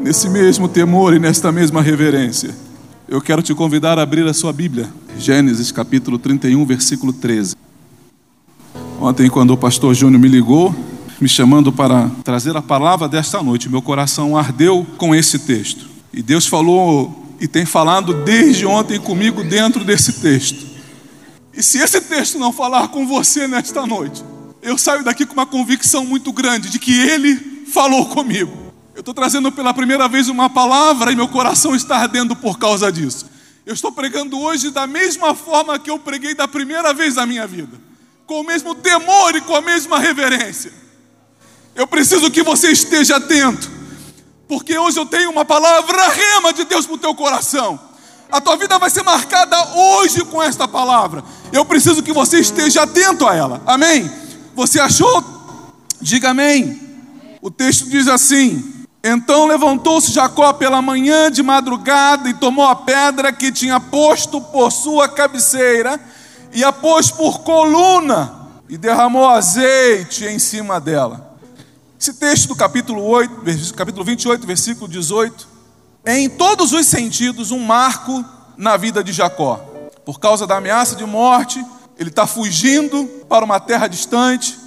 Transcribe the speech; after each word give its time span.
nesse 0.00 0.28
mesmo 0.28 0.68
temor 0.68 1.14
e 1.14 1.18
nesta 1.18 1.50
mesma 1.50 1.82
reverência, 1.82 2.54
eu 3.08 3.20
quero 3.20 3.42
te 3.42 3.54
convidar 3.54 3.98
a 3.98 4.02
abrir 4.02 4.26
a 4.26 4.34
sua 4.34 4.52
Bíblia, 4.52 4.88
Gênesis 5.18 5.70
capítulo 5.72 6.18
31, 6.18 6.64
versículo 6.64 7.12
13. 7.12 7.56
Ontem, 9.00 9.28
quando 9.28 9.52
o 9.52 9.56
pastor 9.56 9.94
Júnior 9.94 10.20
me 10.20 10.28
ligou, 10.28 10.74
me 11.20 11.28
chamando 11.28 11.72
para 11.72 12.10
trazer 12.24 12.56
a 12.56 12.62
palavra 12.62 13.08
desta 13.08 13.42
noite, 13.42 13.68
meu 13.68 13.82
coração 13.82 14.36
ardeu 14.36 14.86
com 14.96 15.14
esse 15.14 15.38
texto. 15.38 15.86
E 16.12 16.22
Deus 16.22 16.46
falou 16.46 17.24
e 17.40 17.46
tem 17.46 17.64
falado 17.64 18.12
desde 18.24 18.66
ontem 18.66 18.98
comigo 18.98 19.44
dentro 19.44 19.84
desse 19.84 20.14
texto. 20.14 20.66
E 21.54 21.62
se 21.62 21.78
esse 21.78 22.00
texto 22.02 22.38
não 22.38 22.52
falar 22.52 22.88
com 22.88 23.06
você 23.06 23.46
nesta 23.46 23.86
noite, 23.86 24.22
eu 24.62 24.76
saio 24.76 25.04
daqui 25.04 25.24
com 25.24 25.34
uma 25.34 25.46
convicção 25.46 26.04
muito 26.04 26.32
grande 26.32 26.70
de 26.70 26.78
que 26.78 26.92
Ele 26.92 27.36
falou 27.72 28.06
comigo. 28.06 28.65
Estou 29.06 29.14
trazendo 29.14 29.52
pela 29.52 29.72
primeira 29.72 30.08
vez 30.08 30.28
uma 30.28 30.50
palavra 30.50 31.12
e 31.12 31.14
meu 31.14 31.28
coração 31.28 31.76
está 31.76 31.98
ardendo 31.98 32.34
por 32.34 32.58
causa 32.58 32.90
disso. 32.90 33.24
Eu 33.64 33.72
estou 33.72 33.92
pregando 33.92 34.36
hoje 34.36 34.72
da 34.72 34.84
mesma 34.84 35.32
forma 35.32 35.78
que 35.78 35.88
eu 35.88 35.96
preguei 35.96 36.34
da 36.34 36.48
primeira 36.48 36.92
vez 36.92 37.14
na 37.14 37.24
minha 37.24 37.46
vida, 37.46 37.80
com 38.26 38.40
o 38.40 38.44
mesmo 38.44 38.74
temor 38.74 39.36
e 39.36 39.40
com 39.42 39.54
a 39.54 39.60
mesma 39.60 40.00
reverência. 40.00 40.72
Eu 41.76 41.86
preciso 41.86 42.28
que 42.32 42.42
você 42.42 42.72
esteja 42.72 43.18
atento, 43.18 43.70
porque 44.48 44.76
hoje 44.76 44.98
eu 44.98 45.06
tenho 45.06 45.30
uma 45.30 45.44
palavra 45.44 46.08
rema 46.08 46.52
de 46.52 46.64
Deus 46.64 46.84
para 46.84 46.96
o 46.96 46.98
teu 46.98 47.14
coração. 47.14 47.78
A 48.28 48.40
tua 48.40 48.56
vida 48.56 48.76
vai 48.76 48.90
ser 48.90 49.04
marcada 49.04 49.56
hoje 49.76 50.24
com 50.24 50.42
esta 50.42 50.66
palavra. 50.66 51.22
Eu 51.52 51.64
preciso 51.64 52.02
que 52.02 52.12
você 52.12 52.40
esteja 52.40 52.82
atento 52.82 53.24
a 53.24 53.36
ela. 53.36 53.62
Amém? 53.66 54.10
Você 54.56 54.80
achou? 54.80 55.24
Diga 56.00 56.30
amém. 56.30 56.80
O 57.40 57.52
texto 57.52 57.88
diz 57.88 58.08
assim: 58.08 58.74
Então 59.08 59.46
levantou-se 59.46 60.10
Jacó 60.10 60.52
pela 60.52 60.82
manhã 60.82 61.30
de 61.30 61.40
madrugada 61.40 62.28
e 62.28 62.34
tomou 62.34 62.66
a 62.66 62.74
pedra 62.74 63.32
que 63.32 63.52
tinha 63.52 63.78
posto 63.78 64.40
por 64.40 64.72
sua 64.72 65.08
cabeceira 65.08 66.00
e 66.52 66.64
a 66.64 66.72
pôs 66.72 67.12
por 67.12 67.42
coluna 67.42 68.34
e 68.68 68.76
derramou 68.76 69.28
azeite 69.28 70.24
em 70.24 70.40
cima 70.40 70.80
dela. 70.80 71.38
Esse 72.00 72.14
texto 72.14 72.48
do 72.48 72.56
capítulo 72.56 73.00
8, 73.04 73.74
capítulo 73.74 74.04
28, 74.04 74.44
versículo 74.44 74.88
18, 74.88 75.46
é 76.04 76.18
em 76.18 76.28
todos 76.28 76.72
os 76.72 76.84
sentidos 76.86 77.52
um 77.52 77.60
marco 77.60 78.24
na 78.56 78.76
vida 78.76 79.04
de 79.04 79.12
Jacó. 79.12 79.58
Por 80.04 80.18
causa 80.18 80.48
da 80.48 80.56
ameaça 80.56 80.96
de 80.96 81.06
morte, 81.06 81.64
ele 81.96 82.10
está 82.10 82.26
fugindo 82.26 83.04
para 83.28 83.44
uma 83.44 83.60
terra 83.60 83.86
distante, 83.86 84.58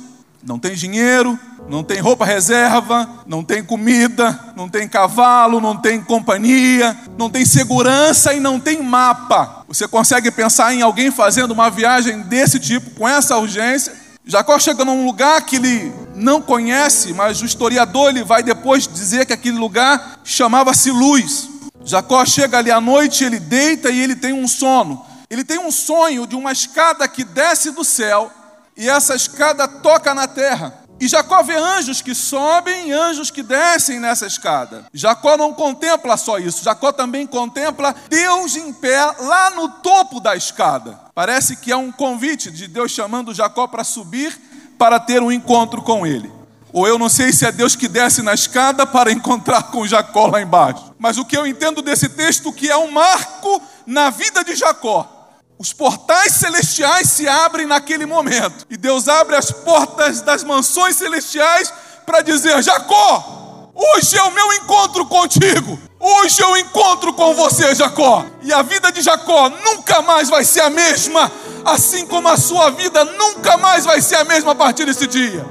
não 0.41 0.57
tem 0.57 0.75
dinheiro, 0.75 1.37
não 1.69 1.83
tem 1.83 1.99
roupa 1.99 2.25
reserva, 2.25 3.07
não 3.27 3.43
tem 3.43 3.63
comida, 3.63 4.37
não 4.55 4.67
tem 4.67 4.87
cavalo, 4.87 5.61
não 5.61 5.77
tem 5.77 6.01
companhia, 6.01 6.97
não 7.15 7.29
tem 7.29 7.45
segurança 7.45 8.33
e 8.33 8.39
não 8.39 8.59
tem 8.59 8.81
mapa. 8.81 9.63
Você 9.67 9.87
consegue 9.87 10.31
pensar 10.31 10.73
em 10.73 10.81
alguém 10.81 11.11
fazendo 11.11 11.51
uma 11.51 11.69
viagem 11.69 12.21
desse 12.23 12.59
tipo, 12.59 12.89
com 12.91 13.07
essa 13.07 13.37
urgência? 13.37 13.93
Jacó 14.25 14.57
chega 14.57 14.83
num 14.83 15.05
lugar 15.05 15.41
que 15.45 15.57
ele 15.57 15.93
não 16.15 16.41
conhece, 16.41 17.13
mas 17.13 17.39
o 17.41 17.45
historiador 17.45 18.09
ele 18.09 18.23
vai 18.23 18.41
depois 18.41 18.87
dizer 18.87 19.27
que 19.27 19.33
aquele 19.33 19.57
lugar 19.57 20.19
chamava-se 20.23 20.89
Luz. 20.89 21.49
Jacó 21.85 22.25
chega 22.25 22.57
ali 22.57 22.71
à 22.71 22.81
noite, 22.81 23.23
ele 23.23 23.39
deita 23.39 23.91
e 23.91 23.99
ele 23.99 24.15
tem 24.15 24.33
um 24.33 24.47
sono. 24.47 25.05
Ele 25.29 25.43
tem 25.43 25.59
um 25.59 25.71
sonho 25.71 26.25
de 26.25 26.35
uma 26.35 26.51
escada 26.51 27.07
que 27.07 27.23
desce 27.23 27.69
do 27.69 27.83
céu 27.83 28.31
e 28.75 28.89
essa 28.89 29.13
escada 29.13 29.67
toca 29.67 30.15
na 30.15 30.27
terra. 30.27 30.78
E 30.99 31.07
Jacó 31.07 31.41
vê 31.41 31.55
anjos 31.55 32.01
que 32.01 32.13
sobem 32.13 32.89
e 32.89 32.91
anjos 32.91 33.31
que 33.31 33.41
descem 33.41 33.99
nessa 33.99 34.27
escada. 34.27 34.85
Jacó 34.93 35.37
não 35.37 35.53
contempla 35.53 36.17
só 36.17 36.37
isso, 36.37 36.63
Jacó 36.63 36.91
também 36.91 37.25
contempla 37.25 37.95
Deus 38.09 38.57
em 38.57 38.73
pé 38.73 39.01
lá 39.19 39.51
no 39.51 39.69
topo 39.69 40.19
da 40.19 40.35
escada. 40.35 40.99
Parece 41.15 41.55
que 41.55 41.71
é 41.71 41.77
um 41.77 41.91
convite 41.91 42.51
de 42.51 42.67
Deus 42.67 42.91
chamando 42.91 43.33
Jacó 43.33 43.65
para 43.65 43.83
subir 43.85 44.37
para 44.77 44.99
ter 44.99 45.21
um 45.21 45.31
encontro 45.31 45.81
com 45.81 46.05
ele. 46.05 46.31
Ou 46.71 46.87
eu 46.87 46.99
não 46.99 47.09
sei 47.09 47.31
se 47.31 47.45
é 47.45 47.51
Deus 47.51 47.75
que 47.75 47.87
desce 47.87 48.21
na 48.21 48.33
escada 48.33 48.85
para 48.85 49.11
encontrar 49.13 49.63
com 49.63 49.87
Jacó 49.87 50.27
lá 50.27 50.41
embaixo. 50.41 50.93
Mas 50.99 51.17
o 51.17 51.25
que 51.25 51.37
eu 51.37 51.47
entendo 51.47 51.81
desse 51.81 52.09
texto 52.09 52.51
que 52.51 52.69
é 52.69 52.77
um 52.77 52.91
marco 52.91 53.61
na 53.85 54.09
vida 54.09 54.43
de 54.43 54.53
Jacó 54.53 55.18
os 55.59 55.73
portais 55.73 56.35
celestiais 56.35 57.09
se 57.09 57.27
abrem 57.27 57.67
naquele 57.67 58.05
momento. 58.05 58.65
E 58.69 58.77
Deus 58.77 59.09
abre 59.09 59.35
as 59.35 59.51
portas 59.51 60.21
das 60.21 60.41
mansões 60.41 60.95
celestiais 60.95 61.71
para 62.05 62.21
dizer: 62.21 62.63
Jacó, 62.63 63.69
hoje 63.75 64.17
é 64.17 64.23
o 64.23 64.31
meu 64.31 64.53
encontro 64.53 65.05
contigo. 65.05 65.77
Hoje 65.99 66.41
eu 66.41 66.55
encontro 66.55 67.11
com 67.11 67.33
você, 67.33 67.75
Jacó. 67.75 68.25
E 68.41 68.53
a 68.53 68.61
vida 68.61 68.89
de 68.89 69.01
Jacó 69.01 69.49
nunca 69.49 70.01
mais 70.01 70.29
vai 70.29 70.45
ser 70.45 70.61
a 70.61 70.69
mesma, 70.69 71.29
assim 71.65 72.07
como 72.07 72.29
a 72.29 72.37
sua 72.37 72.69
vida 72.71 73.03
nunca 73.03 73.57
mais 73.57 73.83
vai 73.83 74.01
ser 74.01 74.15
a 74.15 74.23
mesma 74.23 74.53
a 74.53 74.55
partir 74.55 74.85
desse 74.85 75.05
dia. 75.07 75.45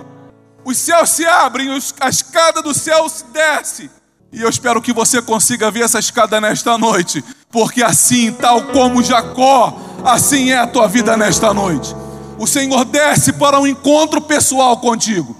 Os 0.64 0.78
céus 0.78 1.10
se 1.10 1.26
abrem, 1.26 1.68
a 2.00 2.08
escada 2.08 2.62
do 2.62 2.72
céu 2.72 3.06
se 3.10 3.24
desce. 3.24 3.90
E 4.32 4.40
eu 4.40 4.48
espero 4.48 4.80
que 4.80 4.92
você 4.92 5.20
consiga 5.20 5.70
ver 5.70 5.82
essa 5.82 5.98
escada 5.98 6.40
nesta 6.40 6.78
noite, 6.78 7.22
porque 7.50 7.82
assim, 7.82 8.32
tal 8.32 8.62
como 8.68 9.02
Jacó, 9.02 9.87
assim 10.04 10.50
é 10.50 10.58
a 10.58 10.66
tua 10.66 10.86
vida 10.86 11.16
nesta 11.16 11.52
noite. 11.52 11.94
O 12.38 12.46
Senhor 12.46 12.84
desce 12.84 13.32
para 13.32 13.58
um 13.58 13.66
encontro 13.66 14.20
pessoal 14.20 14.76
contigo. 14.76 15.36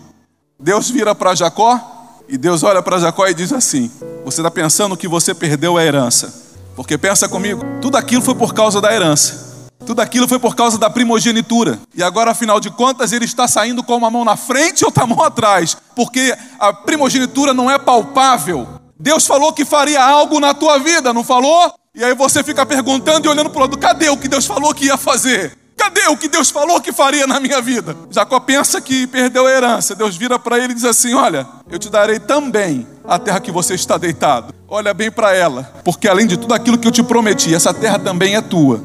Deus 0.59 0.91
vira 0.91 1.15
para 1.15 1.35
Jacó 1.35 1.81
e 2.29 2.37
Deus 2.37 2.63
olha 2.63 2.83
para 2.83 2.99
Jacó 2.99 3.27
e 3.27 3.35
diz 3.35 3.53
assim: 3.53 3.91
Você 4.25 4.41
está 4.41 4.51
pensando 4.51 4.97
que 4.97 5.07
você 5.07 5.35
perdeu 5.35 5.77
a 5.77 5.85
herança? 5.85 6.47
Porque 6.75 6.99
pensa 6.99 7.29
comigo, 7.29 7.63
tudo 7.81 7.97
aquilo 7.97 8.23
foi 8.23 8.35
por 8.35 8.53
causa 8.53 8.81
da 8.81 8.93
herança. 8.93 9.49
Tudo 9.87 10.01
aquilo 10.01 10.29
foi 10.29 10.39
por 10.39 10.55
causa 10.55 10.77
da 10.77 10.91
primogenitura. 10.91 11.79
E 11.95 12.03
agora, 12.03 12.33
afinal 12.33 12.61
de 12.61 12.71
contas, 12.71 13.13
ele 13.13 13.25
está 13.25 13.49
saindo 13.49 13.83
com 13.83 13.97
uma 13.97 14.11
mão 14.11 14.25
na 14.25 14.37
frente 14.37 14.85
ou 14.85 14.89
outra 14.89 15.07
mão 15.07 15.23
atrás. 15.23 15.77
Porque 15.97 16.37
a 16.59 16.73
primogenitura 16.73 17.55
não 17.55 17.71
é 17.71 17.79
palpável. 17.79 18.69
Deus 18.99 19.27
falou 19.27 19.53
que 19.53 19.65
faria 19.65 20.05
algo 20.05 20.41
na 20.41 20.53
tua 20.53 20.79
vida, 20.79 21.13
não 21.13 21.25
falou? 21.25 21.73
E 21.99 22.05
aí 22.05 22.15
você 22.15 22.45
fica 22.45 22.65
perguntando 22.65 23.27
e 23.27 23.29
olhando 23.29 23.51
para 23.51 23.59
o 23.59 23.63
lado: 23.63 23.77
cadê 23.77 24.09
o 24.09 24.17
que 24.17 24.29
Deus 24.29 24.47
falou 24.47 24.73
que 24.73 24.85
ia 24.85 24.97
fazer? 24.97 25.59
Cadê 25.77 26.07
o 26.07 26.17
que 26.17 26.29
Deus 26.29 26.49
falou 26.49 26.81
que 26.81 26.93
faria 26.93 27.27
na 27.27 27.41
minha 27.41 27.61
vida? 27.61 27.97
Jacó 28.09 28.39
pensa 28.39 28.81
que 28.81 29.05
perdeu 29.09 29.45
a 29.49 29.51
herança. 29.51 29.97
Deus 29.97 30.17
vira 30.17 30.39
para 30.39 30.59
ele 30.59 30.71
e 30.71 30.75
diz 30.77 30.85
assim: 30.85 31.13
Olha, 31.15 31.45
eu 31.69 31.77
te 31.77 31.91
darei 31.91 32.21
também 32.21 32.87
a 33.05 33.19
terra 33.19 33.41
que 33.41 33.51
você 33.51 33.75
está 33.75 33.99
deitado. 33.99 34.55
Olha 34.69 34.95
bem 34.95 35.11
para 35.11 35.35
ela, 35.35 35.73
porque 35.85 36.07
além 36.07 36.29
de 36.29 36.37
tudo 36.37 36.55
aquilo 36.55 36.79
que 36.79 36.87
eu 36.87 36.93
te 36.93 37.03
prometi, 37.03 37.53
essa 37.53 37.75
terra 37.75 37.99
também 37.99 38.37
é 38.37 38.41
tua. 38.41 38.81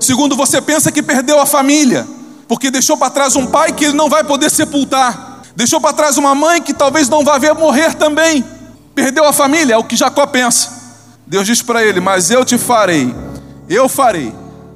Segundo, 0.00 0.34
você 0.34 0.62
pensa 0.62 0.90
que 0.90 1.02
perdeu 1.02 1.38
a 1.38 1.44
família, 1.44 2.08
porque 2.48 2.70
deixou 2.70 2.96
para 2.96 3.10
trás 3.10 3.36
um 3.36 3.46
pai 3.46 3.72
que 3.72 3.84
ele 3.84 3.94
não 3.94 4.08
vai 4.08 4.24
poder 4.24 4.50
sepultar. 4.50 5.42
Deixou 5.54 5.82
para 5.82 5.92
trás 5.92 6.16
uma 6.16 6.34
mãe 6.34 6.62
que 6.62 6.72
talvez 6.72 7.10
não 7.10 7.22
vá 7.22 7.36
ver 7.36 7.52
morrer 7.52 7.92
também. 7.92 8.42
Perdeu 8.94 9.26
a 9.26 9.34
família, 9.34 9.74
é 9.74 9.76
o 9.76 9.84
que 9.84 9.96
Jacó 9.96 10.26
pensa. 10.26 10.77
Deus 11.28 11.46
diz 11.46 11.62
para 11.62 11.84
ele: 11.84 12.00
Mas 12.00 12.30
eu 12.30 12.44
te 12.44 12.56
farei, 12.56 13.14
eu 13.68 13.88
farei 13.88 14.34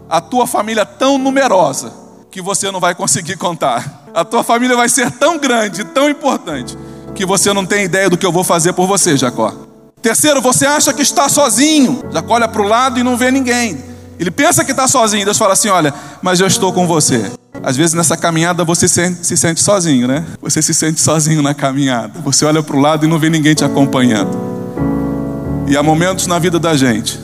a 0.08 0.20
tua 0.20 0.46
família 0.46 0.84
tão 0.84 1.16
numerosa 1.16 1.92
que 2.30 2.42
você 2.42 2.70
não 2.70 2.78
vai 2.78 2.94
conseguir 2.94 3.36
contar. 3.36 4.04
A 4.14 4.24
tua 4.24 4.44
família 4.44 4.76
vai 4.76 4.88
ser 4.88 5.10
tão 5.10 5.38
grande, 5.38 5.84
tão 5.84 6.10
importante, 6.10 6.76
que 7.14 7.24
você 7.24 7.52
não 7.52 7.64
tem 7.64 7.84
ideia 7.84 8.10
do 8.10 8.18
que 8.18 8.26
eu 8.26 8.32
vou 8.32 8.44
fazer 8.44 8.74
por 8.74 8.86
você, 8.86 9.16
Jacó. 9.16 9.52
Terceiro, 10.02 10.42
você 10.42 10.66
acha 10.66 10.92
que 10.92 11.00
está 11.00 11.28
sozinho. 11.28 12.02
Jacó 12.12 12.34
olha 12.34 12.48
para 12.48 12.60
o 12.60 12.68
lado 12.68 13.00
e 13.00 13.02
não 13.02 13.16
vê 13.16 13.30
ninguém. 13.30 13.82
Ele 14.18 14.30
pensa 14.30 14.62
que 14.62 14.72
está 14.72 14.86
sozinho. 14.86 15.24
Deus 15.24 15.38
fala 15.38 15.54
assim: 15.54 15.70
Olha, 15.70 15.94
mas 16.20 16.38
eu 16.38 16.46
estou 16.46 16.70
com 16.70 16.86
você. 16.86 17.32
Às 17.62 17.76
vezes 17.76 17.94
nessa 17.94 18.16
caminhada 18.16 18.62
você 18.62 18.86
se 18.88 19.36
sente 19.36 19.62
sozinho, 19.62 20.06
né? 20.06 20.24
Você 20.42 20.60
se 20.60 20.74
sente 20.74 21.00
sozinho 21.00 21.40
na 21.40 21.54
caminhada. 21.54 22.20
Você 22.20 22.44
olha 22.44 22.62
para 22.62 22.76
o 22.76 22.80
lado 22.80 23.06
e 23.06 23.08
não 23.08 23.18
vê 23.18 23.30
ninguém 23.30 23.54
te 23.54 23.64
acompanhando. 23.64 24.51
E 25.72 25.76
há 25.76 25.82
momentos 25.82 26.26
na 26.26 26.38
vida 26.38 26.58
da 26.58 26.76
gente 26.76 27.18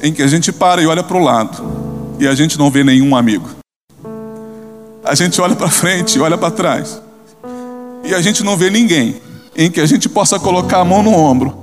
em 0.00 0.12
que 0.12 0.22
a 0.22 0.26
gente 0.28 0.52
para 0.52 0.80
e 0.80 0.86
olha 0.86 1.02
para 1.02 1.16
o 1.16 1.20
lado 1.20 1.60
e 2.16 2.28
a 2.28 2.32
gente 2.32 2.56
não 2.56 2.70
vê 2.70 2.84
nenhum 2.84 3.16
amigo. 3.16 3.50
A 5.02 5.12
gente 5.16 5.40
olha 5.40 5.56
para 5.56 5.68
frente 5.68 6.16
e 6.16 6.20
olha 6.20 6.38
para 6.38 6.48
trás 6.48 7.02
e 8.04 8.14
a 8.14 8.20
gente 8.20 8.44
não 8.44 8.56
vê 8.56 8.70
ninguém 8.70 9.20
em 9.56 9.68
que 9.68 9.80
a 9.80 9.86
gente 9.86 10.08
possa 10.08 10.38
colocar 10.38 10.78
a 10.78 10.84
mão 10.84 11.02
no 11.02 11.10
ombro 11.12 11.58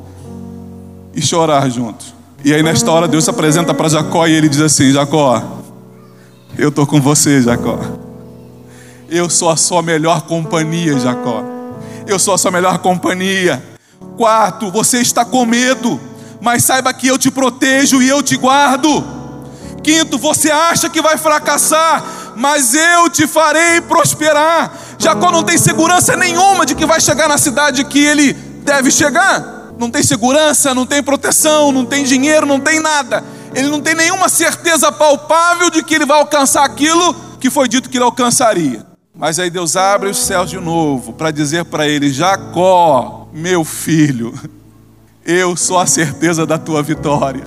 e 1.14 1.22
chorar 1.22 1.70
junto. 1.70 2.04
E 2.44 2.54
aí 2.54 2.62
nesta 2.62 2.92
hora 2.92 3.08
Deus 3.08 3.24
se 3.24 3.30
apresenta 3.30 3.74
para 3.74 3.88
Jacó 3.88 4.28
e 4.28 4.34
ele 4.34 4.50
diz 4.50 4.60
assim: 4.60 4.92
Jacó, 4.92 5.42
eu 6.58 6.68
estou 6.68 6.86
com 6.86 7.00
você, 7.00 7.42
Jacó. 7.42 7.80
Eu 9.10 9.30
sou 9.30 9.50
a 9.50 9.56
sua 9.56 9.82
melhor 9.82 10.24
companhia, 10.24 11.00
Jacó. 11.00 11.46
Eu 12.06 12.20
sou 12.20 12.34
a 12.34 12.38
sua 12.38 12.52
melhor 12.52 12.80
companhia. 12.80 13.72
Quarto, 14.18 14.70
você 14.72 15.00
está 15.00 15.26
com 15.26 15.46
medo, 15.46 16.00
mas 16.40 16.64
saiba 16.64 16.94
que 16.94 17.08
eu 17.08 17.18
te 17.18 17.32
protejo 17.32 18.02
e 18.02 18.08
eu 18.08 18.22
te 18.22 18.38
guardo. 18.38 19.04
Quinto, 19.84 20.18
você 20.18 20.50
acha 20.50 20.90
que 20.90 21.02
vai 21.02 21.18
fracassar, 21.18 22.04
mas 22.36 22.74
eu 22.74 23.10
te 23.10 23.28
farei 23.28 23.82
prosperar. 23.82 24.72
Jacó 24.98 25.32
não 25.32 25.44
tem 25.44 25.58
segurança 25.58 26.16
nenhuma 26.16 26.66
de 26.66 26.76
que 26.76 26.86
vai 26.86 27.02
chegar 27.02 27.28
na 27.28 27.38
cidade 27.38 27.84
que 27.84 28.00
ele 28.00 28.34
deve 28.34 28.92
chegar. 28.92 29.74
Não 29.78 29.90
tem 29.90 30.04
segurança, 30.04 30.74
não 30.74 30.86
tem 30.86 31.04
proteção, 31.04 31.72
não 31.72 31.86
tem 31.86 32.04
dinheiro, 32.04 32.46
não 32.46 32.60
tem 32.60 32.80
nada. 32.80 33.24
Ele 33.54 33.68
não 33.68 33.82
tem 33.82 33.96
nenhuma 33.96 34.30
certeza 34.30 34.92
palpável 34.92 35.70
de 35.70 35.84
que 35.84 35.96
ele 35.96 36.06
vai 36.06 36.18
alcançar 36.18 36.64
aquilo 36.64 37.14
que 37.40 37.50
foi 37.50 37.68
dito 37.68 37.90
que 37.90 37.98
ele 37.98 38.06
alcançaria. 38.06 38.86
Mas 39.16 39.38
aí 39.38 39.50
Deus 39.50 39.76
abre 39.76 40.10
os 40.10 40.18
céus 40.18 40.50
de 40.50 40.60
novo 40.60 41.14
para 41.14 41.30
dizer 41.30 41.66
para 41.66 41.88
ele: 41.88 42.12
Jacó, 42.12 43.23
meu 43.34 43.64
filho, 43.66 44.32
eu 45.26 45.58
sou 45.58 45.80
a 45.80 45.88
certeza 45.88 46.46
da 46.46 46.58
tua 46.58 46.84
vitória. 46.84 47.44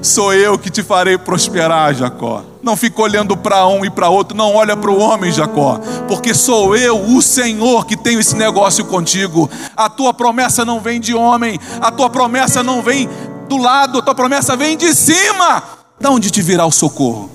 Sou 0.00 0.32
eu 0.32 0.58
que 0.58 0.70
te 0.70 0.82
farei 0.82 1.18
prosperar, 1.18 1.92
Jacó. 1.94 2.44
Não 2.62 2.76
fica 2.76 3.02
olhando 3.02 3.36
para 3.36 3.66
um 3.66 3.84
e 3.84 3.90
para 3.90 4.08
outro, 4.08 4.36
não 4.36 4.54
olha 4.54 4.76
para 4.76 4.90
o 4.90 4.98
homem, 4.98 5.32
Jacó, 5.32 5.80
porque 6.06 6.32
sou 6.32 6.76
eu, 6.76 6.98
o 6.98 7.20
Senhor, 7.20 7.84
que 7.86 7.96
tenho 7.96 8.20
esse 8.20 8.36
negócio 8.36 8.84
contigo. 8.84 9.50
A 9.76 9.88
tua 9.88 10.14
promessa 10.14 10.64
não 10.64 10.80
vem 10.80 11.00
de 11.00 11.14
homem, 11.14 11.58
a 11.80 11.90
tua 11.90 12.08
promessa 12.08 12.62
não 12.62 12.80
vem 12.80 13.08
do 13.48 13.56
lado, 13.56 13.98
a 13.98 14.02
tua 14.02 14.14
promessa 14.14 14.56
vem 14.56 14.76
de 14.76 14.94
cima. 14.94 15.62
Da 15.98 16.10
onde 16.10 16.30
te 16.30 16.40
virá 16.40 16.64
o 16.64 16.70
socorro? 16.70 17.30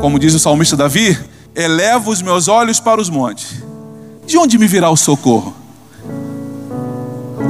Como 0.00 0.18
diz 0.18 0.34
o 0.34 0.38
salmista 0.38 0.76
Davi, 0.76 1.18
elevo 1.54 2.10
os 2.10 2.22
meus 2.22 2.46
olhos 2.46 2.78
para 2.78 3.00
os 3.00 3.10
montes. 3.10 3.62
De 4.24 4.38
onde 4.38 4.56
me 4.56 4.66
virá 4.66 4.88
o 4.88 4.96
socorro? 4.96 5.63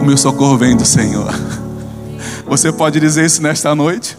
O 0.01 0.05
meu 0.05 0.17
socorro 0.17 0.57
vem 0.57 0.77
do 0.77 0.85
Senhor. 0.85 1.33
Você 2.47 2.73
pode 2.73 3.01
dizer 3.01 3.25
isso 3.25 3.43
nesta 3.43 3.75
noite? 3.75 4.17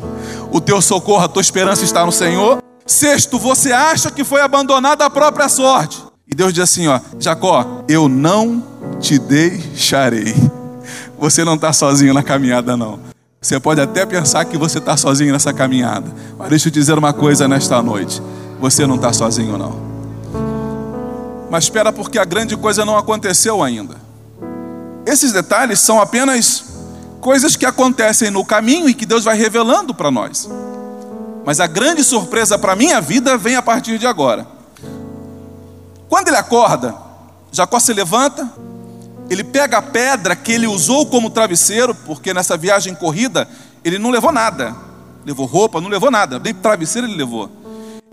O 0.51 0.59
teu 0.59 0.81
socorro, 0.81 1.23
a 1.23 1.27
tua 1.27 1.41
esperança 1.41 1.83
está 1.83 2.05
no 2.05 2.11
Senhor. 2.11 2.63
Sexto, 2.85 3.37
você 3.37 3.71
acha 3.71 4.11
que 4.11 4.23
foi 4.23 4.41
abandonado 4.41 5.01
à 5.01 5.09
própria 5.09 5.49
sorte. 5.49 6.03
E 6.27 6.35
Deus 6.35 6.53
diz 6.53 6.63
assim: 6.63 6.87
ó, 6.87 6.99
Jacó, 7.19 7.83
eu 7.87 8.09
não 8.09 8.63
te 8.99 9.19
deixarei. 9.19 10.33
Você 11.19 11.43
não 11.43 11.55
está 11.55 11.71
sozinho 11.71 12.13
na 12.13 12.23
caminhada, 12.23 12.75
não. 12.75 12.99
Você 13.41 13.59
pode 13.59 13.79
até 13.79 14.05
pensar 14.05 14.43
que 14.45 14.57
você 14.57 14.79
está 14.79 14.97
sozinho 14.97 15.31
nessa 15.31 15.53
caminhada, 15.53 16.11
mas 16.37 16.49
deixa 16.49 16.67
eu 16.67 16.71
dizer 16.71 16.97
uma 16.97 17.13
coisa 17.13 17.47
nesta 17.47 17.81
noite: 17.81 18.21
você 18.59 18.87
não 18.87 18.95
está 18.95 19.13
sozinho, 19.13 19.57
não. 19.57 19.75
Mas 21.49 21.65
espera, 21.65 21.93
porque 21.93 22.17
a 22.17 22.25
grande 22.25 22.57
coisa 22.57 22.83
não 22.83 22.97
aconteceu 22.97 23.61
ainda. 23.61 24.04
Esses 25.05 25.31
detalhes 25.31 25.79
são 25.79 26.01
apenas 26.01 26.65
coisas 27.21 27.55
que 27.55 27.65
acontecem 27.65 28.31
no 28.31 28.43
caminho 28.43 28.89
e 28.89 28.93
que 28.93 29.05
Deus 29.05 29.23
vai 29.23 29.37
revelando 29.37 29.93
para 29.93 30.11
nós. 30.11 30.49
Mas 31.45 31.59
a 31.59 31.67
grande 31.67 32.03
surpresa 32.03 32.57
para 32.57 32.73
a 32.73 32.75
minha 32.75 32.99
vida 32.99 33.37
vem 33.37 33.55
a 33.55 33.61
partir 33.61 33.99
de 33.99 34.07
agora. 34.07 34.47
Quando 36.09 36.27
ele 36.27 36.37
acorda, 36.37 36.95
Jacó 37.51 37.79
se 37.79 37.93
levanta, 37.93 38.51
ele 39.29 39.43
pega 39.43 39.77
a 39.77 39.81
pedra 39.81 40.35
que 40.35 40.51
ele 40.51 40.67
usou 40.67 41.05
como 41.05 41.29
travesseiro, 41.29 41.93
porque 41.93 42.33
nessa 42.33 42.57
viagem 42.57 42.95
corrida 42.95 43.47
ele 43.83 43.99
não 43.99 44.09
levou 44.09 44.31
nada, 44.31 44.75
levou 45.25 45.45
roupa, 45.45 45.79
não 45.79 45.89
levou 45.89 46.09
nada, 46.09 46.39
nem 46.39 46.53
travesseiro 46.53 47.07
ele 47.07 47.15
levou. 47.15 47.49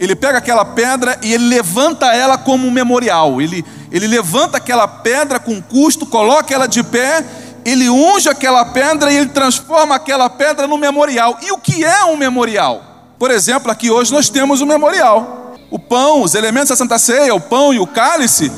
Ele 0.03 0.17
pega 0.17 0.39
aquela 0.39 0.65
pedra 0.65 1.17
e 1.23 1.33
ele 1.33 1.47
levanta 1.47 2.07
ela 2.13 2.37
como 2.37 2.67
um 2.67 2.73
memorial. 2.73 3.41
Ele, 3.41 3.65
ele 3.89 4.09
levanta 4.09 4.57
aquela 4.57 4.89
pedra 4.89 5.39
com 5.39 5.63
custo, 5.63 6.05
coloca 6.05 6.53
ela 6.53 6.67
de 6.67 6.83
pé, 6.83 7.25
ele 7.65 7.89
unge 7.89 8.29
aquela 8.29 8.65
pedra 8.65 9.13
e 9.13 9.17
ele 9.19 9.29
transforma 9.29 9.95
aquela 9.95 10.29
pedra 10.29 10.67
no 10.67 10.77
memorial. 10.77 11.39
E 11.41 11.53
o 11.53 11.59
que 11.59 11.85
é 11.85 12.05
um 12.07 12.17
memorial? 12.17 13.15
Por 13.17 13.31
exemplo, 13.31 13.71
aqui 13.71 13.93
hoje 13.93 14.13
nós 14.13 14.29
temos 14.29 14.61
um 14.61 14.67
memorial. 14.67 15.55
O 15.71 15.79
pão, 15.79 16.23
os 16.23 16.35
elementos 16.35 16.71
da 16.71 16.77
Santa 16.77 16.99
Ceia, 16.99 17.33
o 17.33 17.41
pão 17.41 17.73
e 17.73 17.79
o 17.79 17.87
cálice. 17.87 18.51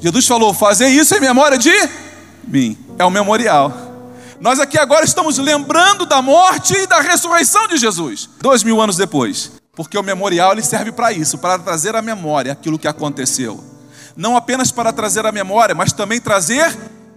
Jesus 0.00 0.26
falou: 0.26 0.52
fazer 0.52 0.88
isso 0.88 1.14
em 1.14 1.20
memória 1.20 1.56
de 1.56 1.72
mim. 2.44 2.76
É 2.98 3.04
um 3.04 3.10
memorial. 3.10 3.72
Nós 4.40 4.58
aqui 4.58 4.76
agora 4.80 5.04
estamos 5.04 5.38
lembrando 5.38 6.04
da 6.04 6.20
morte 6.20 6.74
e 6.74 6.88
da 6.88 6.98
ressurreição 6.98 7.68
de 7.68 7.76
Jesus, 7.76 8.28
dois 8.40 8.64
mil 8.64 8.80
anos 8.80 8.96
depois. 8.96 9.55
Porque 9.76 9.98
o 9.98 10.02
memorial 10.02 10.52
ele 10.52 10.62
serve 10.62 10.90
para 10.90 11.12
isso, 11.12 11.36
para 11.36 11.58
trazer 11.58 11.94
à 11.94 12.00
memória 12.00 12.50
aquilo 12.50 12.78
que 12.78 12.88
aconteceu. 12.88 13.62
Não 14.16 14.34
apenas 14.34 14.72
para 14.72 14.90
trazer 14.90 15.26
à 15.26 15.30
memória, 15.30 15.74
mas 15.74 15.92
também 15.92 16.18
trazer 16.18 16.74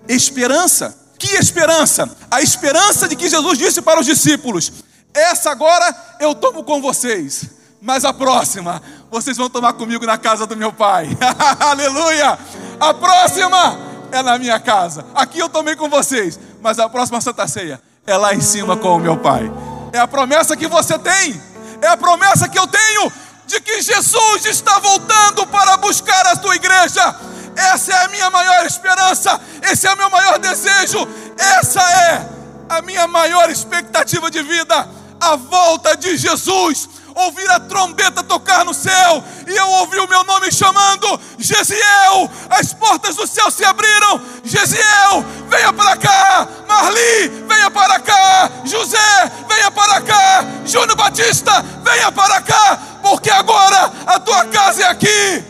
esperança. 0.09 0.95
Que 1.17 1.35
esperança? 1.38 2.09
A 2.29 2.41
esperança 2.41 3.07
de 3.07 3.15
que 3.15 3.29
Jesus 3.29 3.57
disse 3.57 3.81
para 3.81 4.01
os 4.01 4.06
discípulos: 4.06 4.73
Essa 5.13 5.51
agora 5.51 5.95
eu 6.19 6.35
tomo 6.35 6.61
com 6.63 6.81
vocês, 6.81 7.45
mas 7.81 8.03
a 8.03 8.11
próxima 8.11 8.81
vocês 9.09 9.38
vão 9.38 9.50
tomar 9.50 9.73
comigo 9.73 10.05
na 10.05 10.17
casa 10.17 10.45
do 10.45 10.57
meu 10.57 10.73
pai. 10.73 11.07
Aleluia! 11.59 12.38
A 12.77 12.94
próxima 12.94 13.79
é 14.12 14.21
na 14.21 14.38
minha 14.38 14.59
casa. 14.59 15.05
Aqui 15.15 15.39
eu 15.39 15.47
tomei 15.47 15.77
com 15.77 15.89
vocês, 15.89 16.38
mas 16.62 16.77
a 16.77 16.89
próxima 16.89 17.21
Santa 17.21 17.47
Ceia 17.47 17.81
é 18.05 18.17
lá 18.17 18.33
em 18.33 18.41
cima 18.41 18.75
com 18.75 18.95
o 18.95 19.00
meu 19.00 19.15
pai. 19.15 19.50
É 19.94 20.00
a 20.00 20.07
promessa 20.07 20.57
que 20.57 20.67
você 20.67 21.00
tem 21.00 21.49
é 21.81 21.87
a 21.87 21.97
promessa 21.97 22.47
que 22.47 22.59
eu 22.59 22.67
tenho 22.67 23.11
de 23.45 23.59
que 23.61 23.81
Jesus 23.81 24.45
está 24.45 24.79
voltando 24.79 25.47
para 25.47 25.77
buscar 25.77 26.25
a 26.27 26.35
tua 26.35 26.55
igreja. 26.55 27.15
Essa 27.55 27.93
é 27.93 28.05
a 28.05 28.07
minha 28.09 28.29
maior 28.29 28.65
esperança, 28.65 29.39
esse 29.63 29.87
é 29.87 29.93
o 29.93 29.97
meu 29.97 30.09
maior 30.09 30.37
desejo, 30.39 31.07
essa 31.37 31.81
é 31.81 32.29
a 32.69 32.81
minha 32.81 33.07
maior 33.07 33.49
expectativa 33.49 34.29
de 34.29 34.41
vida, 34.43 34.87
a 35.19 35.35
volta 35.35 35.97
de 35.97 36.15
Jesus 36.15 36.87
ouvir 37.19 37.50
a 37.51 37.60
trombeta 37.60 38.24
tocar 38.24 38.63
no 38.63 38.74
céu, 38.74 39.24
e 39.48 39.56
eu 39.56 39.68
ouvi 39.68 40.00
o 40.00 40.07
meu 40.07 40.24
nome 40.24 40.51
chamando: 40.51 41.19
Gesiel, 41.38 42.30
as 42.50 42.74
portas 42.74 43.16
do 43.16 43.27
céu 43.27 43.51
se 43.51 43.63
abriram. 43.66 44.21
Gesiel, 44.44 45.24
venha 45.50 45.74
para 45.74 45.98
cá. 45.98 46.48
Marli, 46.68 47.30
venha 47.48 47.69
para 47.69 48.00
cá. 48.00 48.50
José, 48.66 49.31
venha 49.48 49.71
para 49.71 50.01
cá. 50.01 50.45
Júnior 50.66 50.95
Batista, 50.95 51.63
venha 51.83 52.12
para 52.12 52.42
cá, 52.42 52.80
porque 53.01 53.30
agora 53.30 53.92
a 54.07 54.19
tua 54.19 54.45
casa 54.45 54.83
é 54.83 54.88
aqui. 54.88 55.44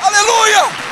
Aleluia! 0.00 0.88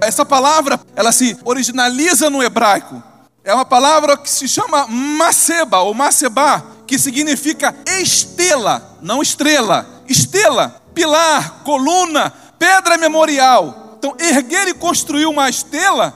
Essa 0.00 0.24
palavra, 0.24 0.78
ela 0.94 1.10
se 1.10 1.36
originaliza 1.44 2.30
no 2.30 2.42
hebraico 2.42 3.02
é 3.46 3.54
uma 3.54 3.64
palavra 3.64 4.16
que 4.16 4.28
se 4.28 4.48
chama 4.48 4.88
maceba 4.88 5.78
ou 5.78 5.94
macebá, 5.94 6.64
que 6.84 6.98
significa 6.98 7.72
estela, 7.86 8.98
não 9.00 9.22
estrela, 9.22 10.02
estela, 10.08 10.82
pilar, 10.92 11.62
coluna, 11.62 12.32
pedra 12.58 12.98
memorial. 12.98 13.94
Então, 13.96 14.16
erguer 14.18 14.66
e 14.66 14.74
construir 14.74 15.26
uma 15.26 15.48
estela 15.48 16.12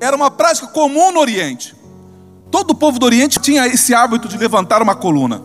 era 0.00 0.16
uma 0.16 0.30
prática 0.30 0.68
comum 0.68 1.12
no 1.12 1.20
Oriente. 1.20 1.76
Todo 2.50 2.70
o 2.70 2.74
povo 2.74 2.98
do 2.98 3.04
Oriente 3.04 3.38
tinha 3.38 3.66
esse 3.66 3.94
hábito 3.94 4.26
de 4.26 4.38
levantar 4.38 4.80
uma 4.80 4.94
coluna. 4.94 5.42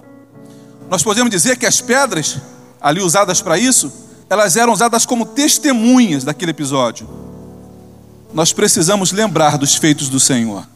Nós 0.89 1.04
podemos 1.04 1.30
dizer 1.30 1.58
que 1.58 1.65
as 1.65 1.82
pedras 1.82 2.38
ali 2.80 3.01
usadas 3.01 3.42
para 3.42 3.58
isso, 3.58 3.92
elas 4.30 4.56
eram 4.56 4.72
usadas 4.72 5.06
como 5.06 5.25
testemunhas 5.25 6.24
daquele 6.24 6.51
episódio. 6.51 7.10
Nós 8.34 8.54
precisamos 8.54 9.12
lembrar 9.12 9.58
dos 9.58 9.75
feitos 9.75 10.08
do 10.08 10.20
Senhor. 10.20 10.75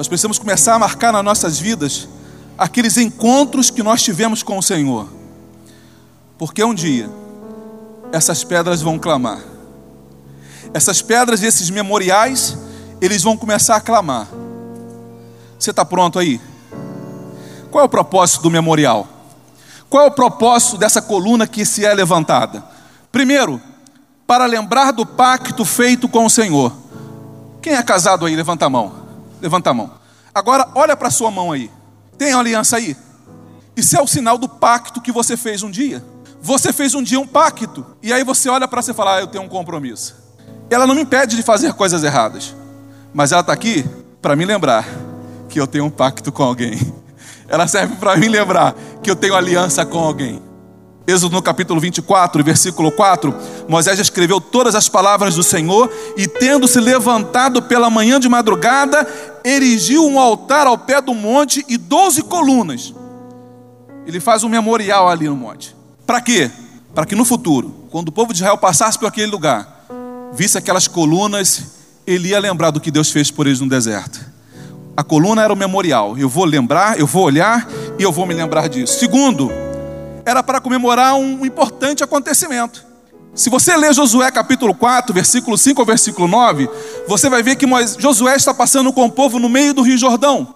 Nós 0.00 0.08
precisamos 0.08 0.38
começar 0.38 0.74
a 0.74 0.78
marcar 0.78 1.12
nas 1.12 1.22
nossas 1.22 1.58
vidas 1.58 2.08
aqueles 2.56 2.96
encontros 2.96 3.68
que 3.68 3.82
nós 3.82 4.02
tivemos 4.02 4.42
com 4.42 4.56
o 4.56 4.62
Senhor. 4.62 5.06
Porque 6.38 6.64
um 6.64 6.72
dia 6.72 7.10
essas 8.10 8.42
pedras 8.42 8.80
vão 8.80 8.98
clamar. 8.98 9.40
Essas 10.72 11.02
pedras 11.02 11.42
e 11.42 11.46
esses 11.46 11.68
memoriais, 11.68 12.56
eles 12.98 13.22
vão 13.22 13.36
começar 13.36 13.76
a 13.76 13.80
clamar. 13.82 14.26
Você 15.58 15.68
está 15.68 15.84
pronto 15.84 16.18
aí? 16.18 16.40
Qual 17.70 17.84
é 17.84 17.86
o 17.86 17.90
propósito 17.90 18.44
do 18.44 18.50
memorial? 18.50 19.06
Qual 19.90 20.02
é 20.02 20.06
o 20.06 20.12
propósito 20.12 20.78
dessa 20.78 21.02
coluna 21.02 21.46
que 21.46 21.62
se 21.66 21.84
é 21.84 21.92
levantada? 21.92 22.64
Primeiro, 23.12 23.60
para 24.26 24.46
lembrar 24.46 24.92
do 24.92 25.04
pacto 25.04 25.62
feito 25.62 26.08
com 26.08 26.24
o 26.24 26.30
Senhor. 26.30 26.72
Quem 27.60 27.74
é 27.74 27.82
casado 27.82 28.24
aí? 28.24 28.34
Levanta 28.34 28.64
a 28.64 28.70
mão. 28.70 28.99
Levanta 29.40 29.70
a 29.70 29.74
mão. 29.74 29.90
Agora, 30.34 30.68
olha 30.74 30.96
para 30.96 31.10
sua 31.10 31.30
mão 31.30 31.52
aí. 31.52 31.70
Tem 32.16 32.32
aliança 32.32 32.76
aí? 32.76 32.96
Isso 33.76 33.96
é 33.96 34.02
o 34.02 34.06
sinal 34.06 34.36
do 34.36 34.48
pacto 34.48 35.00
que 35.00 35.12
você 35.12 35.36
fez 35.36 35.62
um 35.62 35.70
dia. 35.70 36.04
Você 36.42 36.72
fez 36.72 36.94
um 36.94 37.02
dia 37.02 37.20
um 37.20 37.26
pacto. 37.26 37.84
E 38.02 38.12
aí 38.12 38.24
você 38.24 38.48
olha 38.48 38.68
para 38.68 38.82
você 38.82 38.90
e 38.90 38.94
fala: 38.94 39.16
ah, 39.16 39.20
Eu 39.20 39.26
tenho 39.26 39.44
um 39.44 39.48
compromisso. 39.48 40.16
Ela 40.68 40.86
não 40.86 40.94
me 40.94 41.02
impede 41.02 41.36
de 41.36 41.42
fazer 41.42 41.72
coisas 41.74 42.04
erradas. 42.04 42.54
Mas 43.12 43.32
ela 43.32 43.40
está 43.40 43.52
aqui 43.52 43.84
para 44.22 44.36
me 44.36 44.44
lembrar 44.44 44.86
que 45.48 45.60
eu 45.60 45.66
tenho 45.66 45.84
um 45.84 45.90
pacto 45.90 46.30
com 46.30 46.42
alguém. 46.42 46.78
Ela 47.48 47.66
serve 47.66 47.96
para 47.96 48.16
me 48.16 48.28
lembrar 48.28 48.76
que 49.02 49.10
eu 49.10 49.16
tenho 49.16 49.34
aliança 49.34 49.84
com 49.84 49.98
alguém. 49.98 50.40
Êxodo 51.10 51.34
no 51.34 51.42
capítulo 51.42 51.80
24, 51.80 52.44
versículo 52.44 52.92
4, 52.92 53.34
Moisés 53.68 53.98
escreveu 53.98 54.40
todas 54.40 54.74
as 54.74 54.88
palavras 54.88 55.34
do 55.34 55.42
Senhor 55.42 55.90
e, 56.16 56.28
tendo 56.28 56.68
se 56.68 56.78
levantado 56.78 57.62
pela 57.62 57.90
manhã 57.90 58.20
de 58.20 58.28
madrugada, 58.28 59.06
erigiu 59.44 60.06
um 60.06 60.20
altar 60.20 60.66
ao 60.66 60.78
pé 60.78 61.00
do 61.00 61.12
monte 61.14 61.64
e 61.68 61.76
doze 61.76 62.22
colunas. 62.22 62.94
Ele 64.06 64.20
faz 64.20 64.44
um 64.44 64.48
memorial 64.48 65.08
ali 65.08 65.28
no 65.28 65.36
monte. 65.36 65.74
Para 66.06 66.20
quê? 66.20 66.50
Para 66.94 67.04
que 67.04 67.14
no 67.14 67.24
futuro, 67.24 67.74
quando 67.90 68.08
o 68.08 68.12
povo 68.12 68.32
de 68.32 68.38
Israel 68.38 68.58
passasse 68.58 68.98
por 68.98 69.06
aquele 69.06 69.30
lugar, 69.30 69.86
visse 70.32 70.58
aquelas 70.58 70.86
colunas, 70.86 71.62
ele 72.06 72.28
ia 72.28 72.38
lembrar 72.38 72.70
do 72.70 72.80
que 72.80 72.90
Deus 72.90 73.10
fez 73.10 73.30
por 73.30 73.46
eles 73.46 73.60
no 73.60 73.68
deserto. 73.68 74.20
A 74.96 75.02
coluna 75.02 75.42
era 75.42 75.52
o 75.52 75.56
memorial. 75.56 76.18
Eu 76.18 76.28
vou 76.28 76.44
lembrar, 76.44 76.98
eu 76.98 77.06
vou 77.06 77.24
olhar 77.24 77.68
e 77.98 78.02
eu 78.02 78.12
vou 78.12 78.26
me 78.26 78.34
lembrar 78.34 78.68
disso. 78.68 78.98
Segundo, 78.98 79.50
era 80.24 80.42
para 80.42 80.60
comemorar 80.60 81.14
um 81.14 81.44
importante 81.44 82.02
acontecimento. 82.02 82.84
Se 83.34 83.48
você 83.48 83.76
ler 83.76 83.94
Josué 83.94 84.30
capítulo 84.30 84.74
4, 84.74 85.14
versículo 85.14 85.56
5 85.56 85.80
ao 85.80 85.86
versículo 85.86 86.26
9, 86.26 86.68
você 87.06 87.28
vai 87.28 87.42
ver 87.42 87.56
que 87.56 87.66
Josué 87.98 88.34
está 88.36 88.52
passando 88.52 88.92
com 88.92 89.04
o 89.06 89.10
povo 89.10 89.38
no 89.38 89.48
meio 89.48 89.72
do 89.72 89.82
Rio 89.82 89.96
Jordão. 89.96 90.54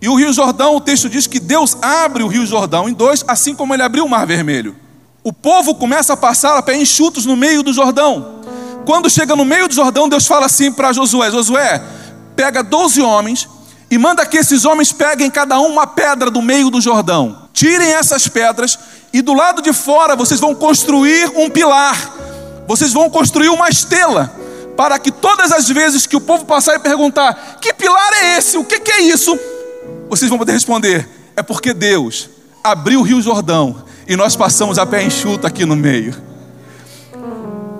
E 0.00 0.08
o 0.08 0.14
Rio 0.14 0.32
Jordão, 0.32 0.76
o 0.76 0.80
texto 0.80 1.08
diz 1.08 1.26
que 1.26 1.38
Deus 1.38 1.76
abre 1.80 2.22
o 2.22 2.26
Rio 2.26 2.44
Jordão 2.44 2.88
em 2.88 2.92
dois, 2.92 3.24
assim 3.26 3.54
como 3.54 3.72
ele 3.72 3.82
abriu 3.82 4.04
o 4.04 4.08
Mar 4.08 4.26
Vermelho. 4.26 4.76
O 5.24 5.32
povo 5.32 5.76
começa 5.76 6.14
a 6.14 6.16
passar 6.16 6.58
a 6.58 6.62
pé 6.62 6.76
enxutos 6.76 7.24
no 7.24 7.36
meio 7.36 7.62
do 7.62 7.72
Jordão. 7.72 8.40
Quando 8.84 9.08
chega 9.08 9.36
no 9.36 9.44
meio 9.44 9.68
do 9.68 9.74
Jordão, 9.74 10.08
Deus 10.08 10.26
fala 10.26 10.46
assim 10.46 10.72
para 10.72 10.92
Josué: 10.92 11.30
Josué, 11.30 11.80
pega 12.34 12.62
12 12.62 13.00
homens 13.00 13.48
e 13.88 13.96
manda 13.96 14.26
que 14.26 14.38
esses 14.38 14.64
homens 14.64 14.92
peguem 14.92 15.30
cada 15.30 15.60
um 15.60 15.68
uma 15.68 15.86
pedra 15.86 16.30
do 16.30 16.42
meio 16.42 16.68
do 16.68 16.80
Jordão. 16.80 17.48
Tirem 17.62 17.92
essas 17.92 18.26
pedras 18.26 18.76
e 19.12 19.22
do 19.22 19.32
lado 19.32 19.62
de 19.62 19.72
fora 19.72 20.16
vocês 20.16 20.40
vão 20.40 20.52
construir 20.52 21.30
um 21.36 21.48
pilar. 21.48 21.96
Vocês 22.66 22.92
vão 22.92 23.08
construir 23.08 23.50
uma 23.50 23.68
estela 23.68 24.34
para 24.76 24.98
que 24.98 25.12
todas 25.12 25.52
as 25.52 25.68
vezes 25.68 26.04
que 26.04 26.16
o 26.16 26.20
povo 26.20 26.44
passar 26.44 26.74
e 26.74 26.80
perguntar: 26.80 27.58
"Que 27.60 27.72
pilar 27.72 28.12
é 28.14 28.36
esse? 28.36 28.58
O 28.58 28.64
que, 28.64 28.90
é 28.90 29.02
isso?" 29.02 29.38
Vocês 30.10 30.28
vão 30.28 30.40
poder 30.40 30.54
responder: 30.54 31.08
"É 31.36 31.42
porque 31.44 31.72
Deus 31.72 32.28
abriu 32.64 32.98
o 32.98 33.04
Rio 33.04 33.22
Jordão 33.22 33.84
e 34.08 34.16
nós 34.16 34.34
passamos 34.34 34.76
a 34.76 34.84
pé 34.84 35.04
enxuto 35.04 35.46
aqui 35.46 35.64
no 35.64 35.76
meio." 35.76 36.20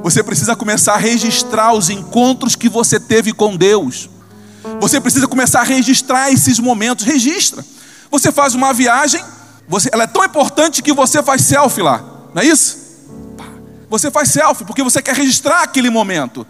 Você 0.04 0.22
precisa 0.22 0.54
começar 0.54 0.94
a 0.94 0.98
registrar 0.98 1.74
os 1.74 1.90
encontros 1.90 2.54
que 2.54 2.68
você 2.68 3.00
teve 3.00 3.32
com 3.32 3.56
Deus. 3.56 4.08
Você 4.80 5.00
precisa 5.00 5.26
começar 5.26 5.62
a 5.62 5.64
registrar 5.64 6.30
esses 6.30 6.60
momentos. 6.60 7.04
Registra. 7.04 7.64
Você 8.12 8.30
faz 8.30 8.54
uma 8.54 8.72
viagem, 8.72 9.20
você, 9.68 9.88
ela 9.92 10.04
é 10.04 10.06
tão 10.06 10.24
importante 10.24 10.82
que 10.82 10.92
você 10.92 11.22
faz 11.22 11.42
selfie 11.42 11.82
lá, 11.82 12.02
não 12.34 12.42
é 12.42 12.46
isso? 12.46 12.82
Você 13.88 14.10
faz 14.10 14.30
selfie 14.30 14.64
porque 14.64 14.82
você 14.82 15.02
quer 15.02 15.14
registrar 15.14 15.62
aquele 15.62 15.90
momento. 15.90 16.46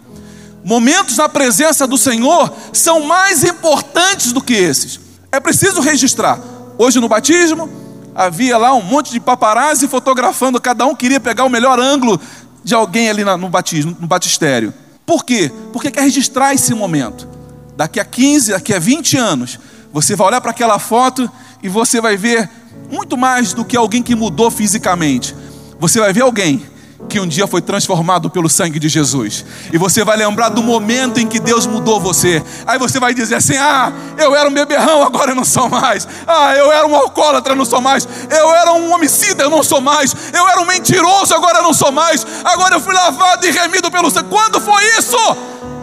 Momentos 0.63 1.17
na 1.17 1.27
presença 1.27 1.85
do 1.85 1.97
Senhor 1.97 2.53
são 2.71 3.01
mais 3.01 3.43
importantes 3.43 4.31
do 4.31 4.41
que 4.41 4.53
esses. 4.53 4.99
É 5.31 5.39
preciso 5.39 5.81
registrar. 5.81 6.39
Hoje 6.77 6.99
no 7.01 7.09
batismo, 7.09 7.69
havia 8.15 8.57
lá 8.57 8.73
um 8.73 8.81
monte 8.81 9.11
de 9.11 9.19
paparazzi 9.19 9.87
fotografando, 9.87 10.61
cada 10.61 10.85
um 10.85 10.95
queria 10.95 11.19
pegar 11.19 11.43
o 11.43 11.49
melhor 11.49 11.79
ângulo 11.79 12.19
de 12.63 12.73
alguém 12.73 13.09
ali 13.09 13.23
no 13.25 13.49
batismo, 13.49 13.97
no 13.99 14.07
batistério. 14.07 14.73
Por 15.05 15.25
quê? 15.25 15.51
Porque 15.73 15.91
quer 15.91 16.03
registrar 16.03 16.53
esse 16.53 16.73
momento. 16.73 17.27
Daqui 17.75 17.99
a 17.99 18.05
15, 18.05 18.53
daqui 18.53 18.73
a 18.73 18.79
20 18.79 19.17
anos, 19.17 19.59
você 19.91 20.15
vai 20.15 20.27
olhar 20.27 20.39
para 20.41 20.51
aquela 20.51 20.79
foto 20.79 21.29
e 21.61 21.67
você 21.67 21.99
vai 21.99 22.15
ver 22.15 22.49
muito 22.89 23.17
mais 23.17 23.53
do 23.53 23.65
que 23.65 23.75
alguém 23.75 24.03
que 24.03 24.15
mudou 24.15 24.51
fisicamente. 24.51 25.35
Você 25.79 25.99
vai 25.99 26.13
ver 26.13 26.21
alguém 26.21 26.63
que 27.09 27.19
um 27.19 27.27
dia 27.27 27.45
foi 27.47 27.61
transformado 27.61 28.29
pelo 28.29 28.49
sangue 28.49 28.79
de 28.79 28.87
Jesus. 28.87 29.45
E 29.71 29.77
você 29.77 30.03
vai 30.03 30.17
lembrar 30.17 30.49
do 30.49 30.63
momento 30.63 31.19
em 31.19 31.27
que 31.27 31.39
Deus 31.39 31.65
mudou 31.65 31.99
você. 31.99 32.43
Aí 32.65 32.79
você 32.79 32.99
vai 32.99 33.13
dizer 33.13 33.35
assim: 33.35 33.57
Ah, 33.57 33.91
eu 34.17 34.35
era 34.35 34.47
um 34.47 34.53
beberrão, 34.53 35.03
agora 35.03 35.31
eu 35.31 35.35
não 35.35 35.45
sou 35.45 35.69
mais. 35.69 36.07
Ah, 36.25 36.55
eu 36.55 36.71
era 36.71 36.87
um 36.87 36.95
alcoólatra, 36.95 37.55
não 37.55 37.65
sou 37.65 37.81
mais. 37.81 38.07
Eu 38.29 38.53
era 38.55 38.73
um 38.73 38.93
homicida, 38.93 39.43
eu 39.43 39.49
não 39.49 39.63
sou 39.63 39.81
mais. 39.81 40.15
Eu 40.33 40.47
era 40.47 40.61
um 40.61 40.65
mentiroso, 40.65 41.33
agora 41.33 41.59
eu 41.59 41.63
não 41.63 41.73
sou 41.73 41.91
mais. 41.91 42.25
Agora 42.43 42.75
eu 42.75 42.79
fui 42.79 42.93
lavado 42.93 43.45
e 43.45 43.51
remido 43.51 43.91
pelo 43.91 44.09
sangue. 44.09 44.29
Quando 44.29 44.59
foi 44.59 44.83
isso? 44.97 45.17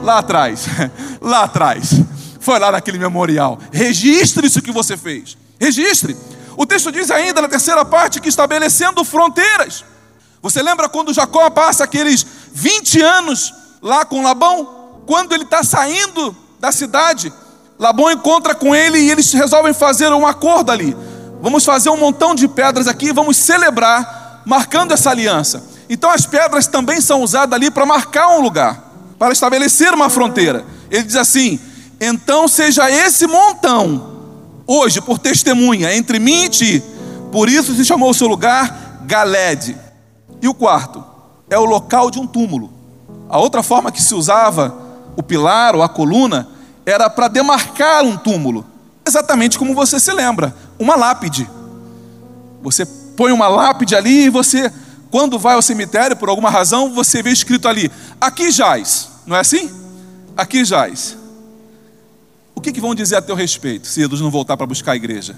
Lá 0.02 0.18
atrás. 0.18 0.66
Lá 1.20 1.44
atrás. 1.44 2.00
Foi 2.40 2.58
lá 2.58 2.72
naquele 2.72 2.98
memorial. 2.98 3.58
Registre 3.70 4.46
isso 4.46 4.62
que 4.62 4.72
você 4.72 4.96
fez. 4.96 5.36
Registre. 5.60 6.16
O 6.56 6.66
texto 6.66 6.90
diz 6.90 7.10
ainda 7.10 7.42
na 7.42 7.48
terceira 7.48 7.84
parte 7.84 8.20
que 8.20 8.28
estabelecendo 8.28 9.04
fronteiras. 9.04 9.84
Você 10.42 10.62
lembra 10.62 10.88
quando 10.88 11.12
Jacó 11.12 11.48
passa 11.50 11.84
aqueles 11.84 12.26
20 12.52 13.00
anos 13.00 13.54
lá 13.82 14.04
com 14.04 14.22
Labão? 14.22 15.02
Quando 15.06 15.32
ele 15.32 15.44
está 15.44 15.62
saindo 15.62 16.36
da 16.58 16.72
cidade, 16.72 17.32
Labão 17.78 18.10
encontra 18.10 18.54
com 18.54 18.74
ele 18.74 18.98
e 18.98 19.10
eles 19.10 19.32
resolvem 19.32 19.72
fazer 19.72 20.12
um 20.12 20.26
acordo 20.26 20.70
ali. 20.70 20.96
Vamos 21.42 21.64
fazer 21.64 21.90
um 21.90 21.96
montão 21.96 22.34
de 22.34 22.46
pedras 22.46 22.86
aqui, 22.86 23.12
vamos 23.12 23.36
celebrar, 23.36 24.42
marcando 24.44 24.92
essa 24.92 25.10
aliança. 25.10 25.64
Então 25.88 26.10
as 26.10 26.26
pedras 26.26 26.66
também 26.66 27.00
são 27.00 27.22
usadas 27.22 27.54
ali 27.54 27.70
para 27.70 27.86
marcar 27.86 28.28
um 28.28 28.40
lugar, 28.40 28.82
para 29.18 29.32
estabelecer 29.32 29.92
uma 29.92 30.10
fronteira. 30.10 30.64
Ele 30.90 31.02
diz 31.02 31.16
assim: 31.16 31.58
então 32.00 32.48
seja 32.48 32.90
esse 32.90 33.26
montão, 33.26 34.09
hoje, 34.72 35.00
por 35.00 35.18
testemunha, 35.18 35.92
entre 35.92 36.20
mim 36.20 36.44
e 36.44 36.48
ti. 36.48 36.84
Por 37.32 37.48
isso 37.48 37.74
se 37.74 37.84
chamou 37.84 38.10
o 38.10 38.14
seu 38.14 38.28
lugar 38.28 39.00
Galede. 39.04 39.76
E 40.40 40.46
o 40.46 40.54
quarto 40.54 41.04
é 41.50 41.58
o 41.58 41.64
local 41.64 42.08
de 42.08 42.20
um 42.20 42.26
túmulo. 42.26 42.72
A 43.28 43.36
outra 43.36 43.64
forma 43.64 43.90
que 43.90 44.00
se 44.00 44.14
usava 44.14 44.72
o 45.16 45.24
pilar 45.24 45.74
ou 45.74 45.82
a 45.82 45.88
coluna 45.88 46.46
era 46.86 47.10
para 47.10 47.26
demarcar 47.26 48.04
um 48.04 48.16
túmulo, 48.16 48.64
exatamente 49.04 49.58
como 49.58 49.74
você 49.74 49.98
se 49.98 50.12
lembra, 50.12 50.54
uma 50.78 50.94
lápide. 50.94 51.50
Você 52.62 52.86
põe 53.16 53.32
uma 53.32 53.48
lápide 53.48 53.96
ali 53.96 54.26
e 54.26 54.30
você, 54.30 54.72
quando 55.10 55.36
vai 55.36 55.54
ao 55.54 55.62
cemitério, 55.62 56.16
por 56.16 56.28
alguma 56.28 56.48
razão, 56.48 56.94
você 56.94 57.22
vê 57.22 57.30
escrito 57.30 57.66
ali: 57.66 57.90
aqui 58.20 58.52
jaz, 58.52 59.08
não 59.26 59.36
é 59.36 59.40
assim? 59.40 59.68
Aqui 60.36 60.64
jaz. 60.64 61.19
O 62.60 62.62
que, 62.62 62.72
que 62.72 62.80
vão 62.80 62.94
dizer 62.94 63.16
a 63.16 63.22
teu 63.22 63.34
respeito 63.34 63.86
se 63.86 64.02
eles 64.02 64.20
não 64.20 64.30
voltar 64.30 64.54
para 64.54 64.66
buscar 64.66 64.92
a 64.92 64.96
igreja? 64.96 65.34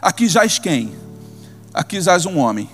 Aqui 0.00 0.26
jaz 0.26 0.58
quem? 0.58 0.94
Aqui 1.74 2.00
jaz 2.00 2.24
um 2.24 2.38
homem 2.38 2.70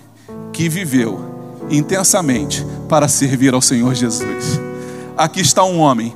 que 0.53 0.69
viveu 0.69 1.67
intensamente 1.69 2.65
para 2.89 3.09
servir 3.09 3.53
ao 3.53 3.61
Senhor 3.61 3.93
Jesus. 3.93 4.61
Aqui 5.17 5.41
está 5.41 5.65
um 5.65 5.81
homem 5.81 6.15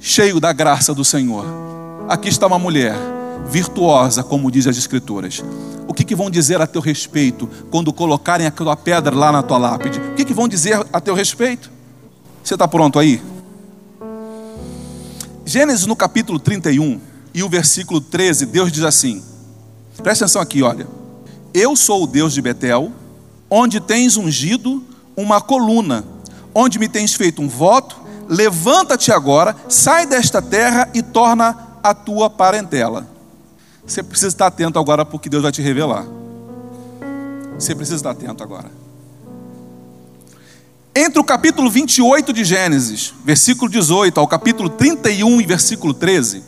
cheio 0.00 0.40
da 0.40 0.54
graça 0.54 0.94
do 0.94 1.04
Senhor. 1.04 1.44
Aqui 2.08 2.30
está 2.30 2.46
uma 2.46 2.58
mulher 2.58 2.94
virtuosa, 3.46 4.24
como 4.24 4.50
diz 4.50 4.66
as 4.66 4.78
Escrituras. 4.78 5.44
O 5.86 5.92
que, 5.92 6.02
que 6.02 6.16
vão 6.16 6.30
dizer 6.30 6.62
a 6.62 6.66
teu 6.66 6.80
respeito 6.80 7.46
quando 7.70 7.92
colocarem 7.92 8.46
aquela 8.46 8.74
pedra 8.74 9.14
lá 9.14 9.30
na 9.30 9.42
tua 9.42 9.58
lápide? 9.58 10.00
O 10.00 10.14
que, 10.14 10.24
que 10.24 10.32
vão 10.32 10.48
dizer 10.48 10.82
a 10.90 10.98
teu 10.98 11.14
respeito? 11.14 11.70
Você 12.42 12.54
está 12.54 12.66
pronto 12.66 12.98
aí? 12.98 13.20
Gênesis 15.48 15.86
no 15.86 15.94
capítulo 15.94 16.40
31 16.40 17.00
e 17.32 17.40
o 17.44 17.48
versículo 17.48 18.00
13, 18.00 18.46
Deus 18.46 18.72
diz 18.72 18.82
assim: 18.82 19.22
presta 20.02 20.24
atenção 20.24 20.42
aqui, 20.42 20.60
olha. 20.60 20.88
Eu 21.54 21.76
sou 21.76 22.02
o 22.02 22.06
Deus 22.06 22.34
de 22.34 22.42
Betel 22.42 22.92
onde 23.48 23.78
tens 23.78 24.16
ungido 24.16 24.82
uma 25.16 25.40
coluna, 25.40 26.04
onde 26.52 26.80
me 26.80 26.88
tens 26.88 27.14
feito 27.14 27.40
um 27.40 27.48
voto, 27.48 27.96
levanta-te 28.28 29.12
agora, 29.12 29.54
sai 29.68 30.04
desta 30.04 30.42
terra 30.42 30.90
e 30.92 31.00
torna 31.00 31.56
a 31.80 31.94
tua 31.94 32.28
parentela. 32.28 33.06
Você 33.86 34.02
precisa 34.02 34.26
estar 34.26 34.48
atento 34.48 34.80
agora 34.80 35.04
porque 35.04 35.28
Deus 35.28 35.44
vai 35.44 35.52
te 35.52 35.62
revelar. 35.62 36.04
Você 37.56 37.72
precisa 37.72 37.96
estar 37.96 38.10
atento 38.10 38.42
agora. 38.42 38.68
Entre 40.98 41.20
o 41.20 41.24
capítulo 41.24 41.70
28 41.70 42.32
de 42.32 42.42
Gênesis, 42.42 43.12
versículo 43.22 43.70
18, 43.70 44.18
ao 44.18 44.26
capítulo 44.26 44.70
31 44.70 45.42
e 45.42 45.44
versículo 45.44 45.92
13, 45.92 46.42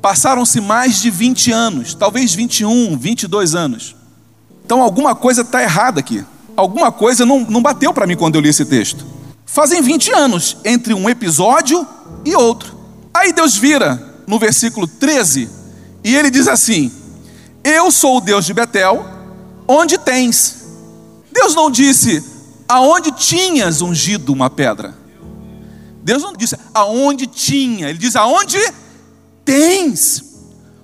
passaram-se 0.00 0.58
mais 0.58 1.02
de 1.02 1.10
20 1.10 1.52
anos, 1.52 1.92
talvez 1.92 2.32
21, 2.32 2.96
22 2.96 3.54
anos. 3.54 3.94
Então 4.64 4.80
alguma 4.80 5.14
coisa 5.14 5.42
está 5.42 5.62
errada 5.62 6.00
aqui. 6.00 6.24
Alguma 6.56 6.90
coisa 6.90 7.26
não, 7.26 7.40
não 7.40 7.60
bateu 7.60 7.92
para 7.92 8.06
mim 8.06 8.16
quando 8.16 8.36
eu 8.36 8.40
li 8.40 8.48
esse 8.48 8.64
texto. 8.64 9.04
Fazem 9.44 9.82
20 9.82 10.12
anos 10.12 10.56
entre 10.64 10.94
um 10.94 11.06
episódio 11.06 11.86
e 12.24 12.34
outro. 12.34 12.74
Aí 13.12 13.34
Deus 13.34 13.54
vira 13.54 14.02
no 14.26 14.38
versículo 14.38 14.86
13 14.86 15.46
e 16.02 16.16
ele 16.16 16.30
diz 16.30 16.48
assim: 16.48 16.90
Eu 17.62 17.90
sou 17.90 18.16
o 18.16 18.20
Deus 18.22 18.46
de 18.46 18.54
Betel, 18.54 19.06
onde 19.68 19.98
tens. 19.98 20.64
Deus 21.30 21.54
não 21.54 21.70
disse 21.70 22.37
aonde 22.68 23.10
tinhas 23.12 23.80
ungido 23.80 24.32
uma 24.32 24.50
pedra. 24.50 24.96
Deus 26.02 26.22
não 26.22 26.32
disse 26.32 26.56
aonde 26.74 27.26
tinha, 27.26 27.88
ele 27.88 27.98
diz 27.98 28.14
aonde 28.14 28.58
tens. 29.44 30.24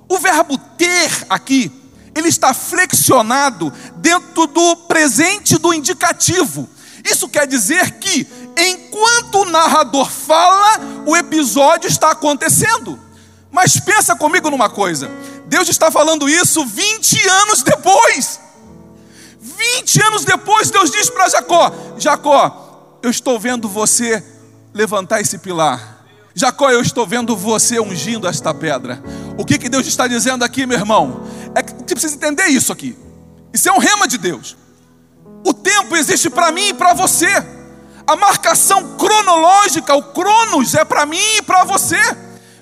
O 0.08 0.18
verbo 0.18 0.58
ter 0.58 1.26
aqui 1.28 1.70
ele 2.14 2.28
está 2.28 2.54
flexionado 2.54 3.72
dentro 3.96 4.46
do 4.46 4.76
presente 4.76 5.58
do 5.58 5.74
indicativo. 5.74 6.68
Isso 7.04 7.28
quer 7.28 7.46
dizer 7.46 7.98
que, 7.98 8.26
enquanto 8.56 9.40
o 9.40 9.44
narrador 9.44 10.08
fala, 10.08 10.80
o 11.04 11.16
episódio 11.16 11.88
está 11.88 12.12
acontecendo. 12.12 12.98
Mas 13.50 13.78
pensa 13.78 14.14
comigo 14.16 14.48
numa 14.48 14.70
coisa: 14.70 15.10
Deus 15.46 15.68
está 15.68 15.90
falando 15.90 16.28
isso 16.28 16.64
20 16.64 17.28
anos 17.28 17.62
depois. 17.62 18.40
20 19.44 20.02
anos 20.02 20.24
depois, 20.24 20.70
Deus 20.70 20.90
diz 20.90 21.10
para 21.10 21.28
Jacó: 21.28 21.70
Jacó, 21.98 22.98
eu 23.02 23.10
estou 23.10 23.38
vendo 23.38 23.68
você 23.68 24.24
levantar 24.72 25.20
esse 25.20 25.36
pilar. 25.36 26.02
Jacó, 26.34 26.70
eu 26.70 26.80
estou 26.80 27.06
vendo 27.06 27.36
você 27.36 27.78
ungindo 27.78 28.26
esta 28.26 28.54
pedra. 28.54 29.02
O 29.36 29.44
que, 29.44 29.58
que 29.58 29.68
Deus 29.68 29.86
está 29.86 30.08
dizendo 30.08 30.42
aqui, 30.44 30.66
meu 30.66 30.78
irmão? 30.78 31.28
É 31.54 31.62
que 31.62 31.72
você 31.72 31.94
precisa 31.94 32.14
entender 32.14 32.46
isso 32.46 32.72
aqui. 32.72 32.96
Isso 33.52 33.68
é 33.68 33.72
um 33.72 33.78
rema 33.78 34.08
de 34.08 34.16
Deus. 34.16 34.56
O 35.46 35.52
tempo 35.52 35.94
existe 35.94 36.30
para 36.30 36.50
mim 36.50 36.68
e 36.68 36.74
para 36.74 36.94
você. 36.94 37.28
A 38.06 38.16
marcação 38.16 38.96
cronológica, 38.96 39.94
o 39.94 40.02
cronos, 40.02 40.74
é 40.74 40.84
para 40.84 41.04
mim 41.04 41.36
e 41.36 41.42
para 41.42 41.64
você. 41.64 42.00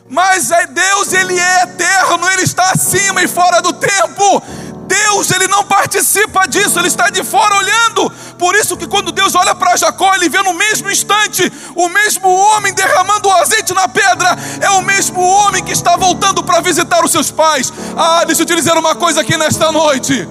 Mas 0.09 0.51
é 0.51 0.67
Deus, 0.67 1.13
Ele 1.13 1.39
é 1.39 1.63
eterno, 1.63 2.29
Ele 2.31 2.43
está 2.43 2.73
acima 2.73 3.23
e 3.23 3.29
fora 3.29 3.63
do 3.63 3.73
tempo. 3.73 4.43
Deus, 4.93 5.31
ele 5.31 5.49
não 5.49 5.65
participa 5.65 6.47
disso, 6.47 6.79
ele 6.79 6.89
está 6.89 7.09
de 7.09 7.25
fora 7.25 7.57
olhando. 7.57 8.11
Por 8.39 8.55
isso 8.55 8.77
que 8.77 8.87
quando 8.87 9.11
Deus 9.11 9.35
olha 9.35 9.55
para 9.55 9.75
Jacó, 9.77 10.15
ele 10.15 10.29
vê 10.29 10.43
no 10.43 10.53
mesmo 10.53 10.91
instante 10.91 11.51
o 11.75 11.89
mesmo 11.89 12.29
homem 12.29 12.75
derramando 12.75 13.29
o 13.29 13.33
azeite 13.33 13.73
na 13.73 13.89
pedra, 13.89 14.37
é 14.61 14.69
o 14.71 14.83
mesmo 14.83 15.21
homem 15.21 15.65
que 15.65 15.73
está 15.73 15.97
voltando 15.97 16.45
para 16.45 16.61
visitar 16.61 17.03
os 17.03 17.11
seus 17.11 17.31
pais. 17.31 17.73
Ah, 17.97 18.25
deixa 18.25 18.43
eu 18.43 18.47
te 18.47 18.55
dizer 18.55 18.77
uma 18.77 18.95
coisa 18.95 19.23
aqui 19.23 19.37
nesta 19.39 19.73
noite. 19.73 20.29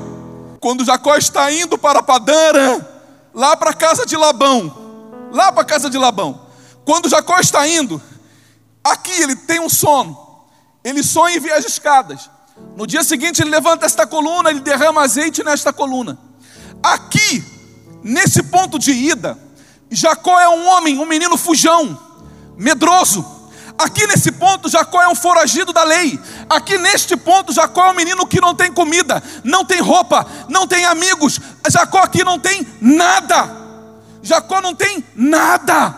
Quando 0.59 0.85
Jacó 0.85 1.15
está 1.15 1.51
indo 1.51 1.75
para 1.75 2.03
Padara, 2.03 2.87
lá 3.33 3.57
para 3.57 3.71
a 3.71 3.73
casa 3.73 4.05
de 4.05 4.15
Labão, 4.15 4.71
lá 5.31 5.51
para 5.51 5.63
a 5.63 5.65
casa 5.65 5.89
de 5.89 5.97
Labão. 5.97 6.39
Quando 6.85 7.09
Jacó 7.09 7.39
está 7.39 7.67
indo, 7.67 7.99
aqui 8.83 9.23
ele 9.23 9.35
tem 9.35 9.59
um 9.59 9.69
sono. 9.69 10.15
Ele 10.83 11.01
sonha 11.01 11.35
e 11.35 11.39
vê 11.39 11.51
as 11.51 11.65
escadas. 11.65 12.29
No 12.75 12.87
dia 12.87 13.03
seguinte, 13.03 13.41
ele 13.41 13.49
levanta 13.49 13.85
esta 13.85 14.07
coluna, 14.07 14.49
ele 14.49 14.61
derrama 14.61 15.01
azeite 15.03 15.43
nesta 15.43 15.71
coluna. 15.73 16.17
Aqui, 16.81 17.43
nesse 18.03 18.43
ponto 18.43 18.79
de 18.79 18.91
ida, 18.91 19.37
Jacó 19.89 20.39
é 20.39 20.49
um 20.49 20.67
homem, 20.67 20.97
um 20.97 21.05
menino 21.05 21.37
fujão, 21.37 21.97
medroso. 22.57 23.25
Aqui 23.77 24.05
nesse 24.07 24.31
ponto, 24.31 24.69
Jacó 24.69 25.01
é 25.01 25.07
um 25.07 25.15
foragido 25.15 25.73
da 25.73 25.83
lei. 25.83 26.19
Aqui 26.49 26.77
neste 26.77 27.17
ponto, 27.17 27.51
Jacó 27.51 27.87
é 27.87 27.91
um 27.91 27.95
menino 27.95 28.25
que 28.25 28.39
não 28.39 28.55
tem 28.55 28.71
comida, 28.71 29.21
não 29.43 29.65
tem 29.65 29.81
roupa, 29.81 30.25
não 30.47 30.65
tem 30.67 30.85
amigos. 30.85 31.39
Jacó 31.69 31.99
aqui 31.99 32.23
não 32.23 32.39
tem 32.39 32.65
nada. 32.79 33.49
Jacó 34.21 34.61
não 34.61 34.73
tem 34.73 35.03
nada. 35.15 35.95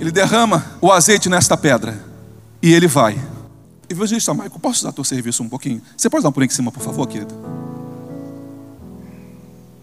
Ele 0.00 0.10
derrama 0.10 0.64
o 0.80 0.90
azeite 0.90 1.28
nesta 1.28 1.56
pedra 1.56 2.02
e 2.62 2.72
ele 2.72 2.86
vai. 2.86 3.31
Evangelista 3.92 4.32
Maico, 4.32 4.58
posso 4.58 4.80
usar 4.80 4.92
teu 4.92 5.04
serviço 5.04 5.42
um 5.42 5.48
pouquinho? 5.48 5.82
Você 5.94 6.08
pode 6.08 6.22
dar 6.22 6.30
um 6.30 6.32
por 6.32 6.42
em 6.42 6.48
cima, 6.48 6.72
por 6.72 6.82
favor, 6.82 7.06
querido? 7.06 7.34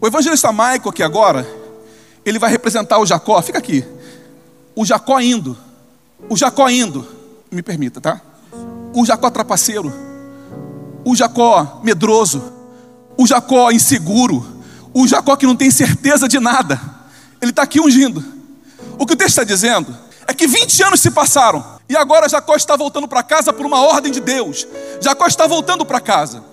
O 0.02 0.08
evangelista 0.08 0.52
Maico 0.52 0.90
aqui 0.90 1.04
agora, 1.04 1.48
ele 2.26 2.40
vai 2.40 2.50
representar 2.50 2.98
o 3.00 3.06
Jacó, 3.06 3.40
fica 3.42 3.60
aqui. 3.60 3.86
O 4.76 4.84
Jacó 4.84 5.20
indo, 5.20 5.56
o 6.28 6.36
Jacó 6.36 6.68
indo, 6.70 7.08
me 7.52 7.62
permita, 7.62 8.02
tá? 8.02 8.20
O 8.94 9.06
Jacó 9.06 9.30
trapaceiro, 9.30 9.94
o 11.06 11.16
Jacó 11.16 11.80
medroso, 11.84 12.42
o 13.16 13.28
Jacó 13.28 13.70
inseguro, 13.70 14.44
o 14.92 15.06
Jacó 15.08 15.36
que 15.36 15.46
não 15.46 15.56
tem 15.56 15.70
certeza 15.70 16.28
de 16.28 16.40
nada. 16.40 16.82
Ele 17.40 17.52
está 17.52 17.62
aqui 17.62 17.80
ungindo. 17.80 18.24
O 18.98 19.06
que 19.06 19.14
o 19.14 19.16
texto 19.16 19.30
está 19.30 19.44
dizendo 19.44 19.96
é 20.28 20.34
que 20.34 20.48
20 20.48 20.82
anos 20.84 21.00
se 21.00 21.12
passaram. 21.12 21.79
E 21.90 21.98
agora 21.98 22.30
Jacó 22.30 22.56
está 22.56 22.76
voltando 22.76 23.08
para 23.08 23.24
casa 23.24 23.52
por 23.52 23.66
uma 23.66 23.82
ordem 23.82 24.12
de 24.12 24.20
Deus. 24.20 24.68
Jacó 25.02 25.26
está 25.26 25.48
voltando 25.48 25.84
para 25.84 26.00
casa. 26.00 26.44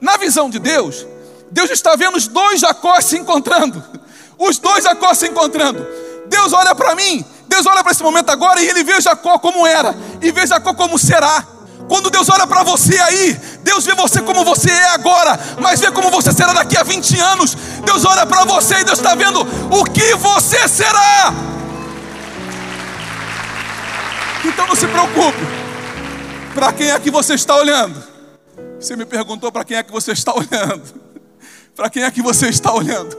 Na 0.00 0.16
visão 0.16 0.48
de 0.48 0.58
Deus, 0.58 1.06
Deus 1.50 1.68
está 1.68 1.94
vendo 1.94 2.16
os 2.16 2.26
dois 2.26 2.60
Jacó 2.60 2.98
se 3.02 3.18
encontrando. 3.18 3.84
Os 4.38 4.58
dois 4.58 4.84
Jacó 4.84 5.12
se 5.12 5.28
encontrando. 5.28 5.86
Deus 6.28 6.54
olha 6.54 6.74
para 6.74 6.94
mim, 6.94 7.22
Deus 7.46 7.66
olha 7.66 7.82
para 7.82 7.92
esse 7.92 8.02
momento 8.02 8.30
agora 8.30 8.62
e 8.62 8.68
ele 8.68 8.82
vê 8.82 8.98
Jacó 8.98 9.38
como 9.38 9.66
era 9.66 9.94
e 10.22 10.30
vê 10.30 10.46
Jacó 10.46 10.72
como 10.72 10.98
será. 10.98 11.44
Quando 11.86 12.08
Deus 12.08 12.28
olha 12.30 12.46
para 12.46 12.62
você 12.62 12.98
aí, 12.98 13.34
Deus 13.62 13.84
vê 13.84 13.94
você 13.94 14.22
como 14.22 14.44
você 14.44 14.70
é 14.70 14.88
agora, 14.90 15.38
mas 15.60 15.80
vê 15.80 15.90
como 15.90 16.10
você 16.10 16.32
será 16.32 16.54
daqui 16.54 16.78
a 16.78 16.82
20 16.82 17.20
anos. 17.20 17.54
Deus 17.84 18.06
olha 18.06 18.24
para 18.24 18.44
você 18.44 18.76
e 18.76 18.84
Deus 18.84 18.98
está 18.98 19.14
vendo 19.14 19.40
o 19.70 19.84
que 19.84 20.14
você 20.14 20.66
será. 20.66 21.57
Então 24.48 24.66
não 24.66 24.74
se 24.74 24.86
preocupe. 24.86 25.38
Para 26.54 26.72
quem 26.72 26.90
é 26.90 26.98
que 26.98 27.10
você 27.10 27.34
está 27.34 27.54
olhando? 27.56 28.02
Você 28.80 28.96
me 28.96 29.04
perguntou 29.04 29.52
para 29.52 29.64
quem 29.64 29.76
é 29.76 29.82
que 29.82 29.92
você 29.92 30.12
está 30.12 30.34
olhando. 30.34 30.82
Para 31.76 31.88
quem 31.88 32.02
é 32.02 32.10
que 32.10 32.20
você 32.20 32.48
está 32.48 32.72
olhando? 32.72 33.16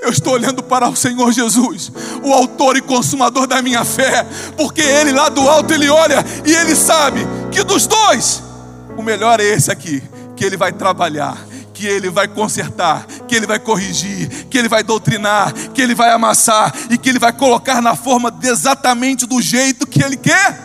Eu 0.00 0.10
estou 0.10 0.34
olhando 0.34 0.62
para 0.62 0.88
o 0.88 0.96
Senhor 0.96 1.32
Jesus, 1.32 1.90
o 2.22 2.32
autor 2.32 2.76
e 2.76 2.80
consumador 2.80 3.46
da 3.46 3.60
minha 3.62 3.84
fé, 3.84 4.24
porque 4.56 4.80
ele 4.80 5.12
lá 5.12 5.28
do 5.28 5.48
alto 5.48 5.72
ele 5.72 5.88
olha 5.88 6.24
e 6.44 6.52
ele 6.52 6.74
sabe 6.74 7.20
que 7.52 7.62
dos 7.62 7.86
dois 7.86 8.42
o 8.96 9.02
melhor 9.02 9.40
é 9.40 9.44
esse 9.44 9.70
aqui, 9.70 10.02
que 10.36 10.44
ele 10.44 10.56
vai 10.56 10.72
trabalhar, 10.72 11.36
que 11.72 11.86
ele 11.86 12.10
vai 12.10 12.28
consertar, 12.28 13.06
que 13.26 13.34
ele 13.34 13.46
vai 13.46 13.58
corrigir, 13.58 14.46
que 14.50 14.58
ele 14.58 14.68
vai 14.68 14.82
doutrinar, 14.82 15.52
que 15.72 15.80
ele 15.80 15.94
vai 15.94 16.10
amassar 16.10 16.74
e 16.90 16.98
que 16.98 17.08
ele 17.08 17.18
vai 17.18 17.32
colocar 17.32 17.80
na 17.80 17.96
forma 17.96 18.36
exatamente 18.42 19.26
do 19.26 19.40
jeito 19.40 19.69
que 19.90 20.02
ele 20.02 20.16
quer. 20.16 20.58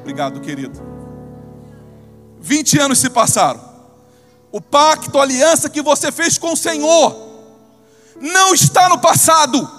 Obrigado, 0.00 0.40
querido. 0.40 0.80
20 2.40 2.78
anos 2.80 2.98
se 2.98 3.08
passaram. 3.08 3.60
O 4.50 4.60
pacto, 4.60 5.18
a 5.18 5.22
aliança 5.22 5.70
que 5.70 5.80
você 5.80 6.10
fez 6.10 6.36
com 6.38 6.52
o 6.52 6.56
Senhor 6.56 7.16
não 8.20 8.52
está 8.52 8.88
no 8.88 8.98
passado. 8.98 9.70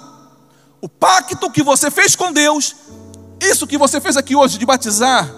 O 0.80 0.88
pacto 0.88 1.50
que 1.50 1.62
você 1.62 1.90
fez 1.90 2.16
com 2.16 2.32
Deus, 2.32 2.74
isso 3.40 3.66
que 3.66 3.76
você 3.76 4.00
fez 4.00 4.16
aqui 4.16 4.34
hoje 4.34 4.58
de 4.58 4.66
batizar, 4.66 5.30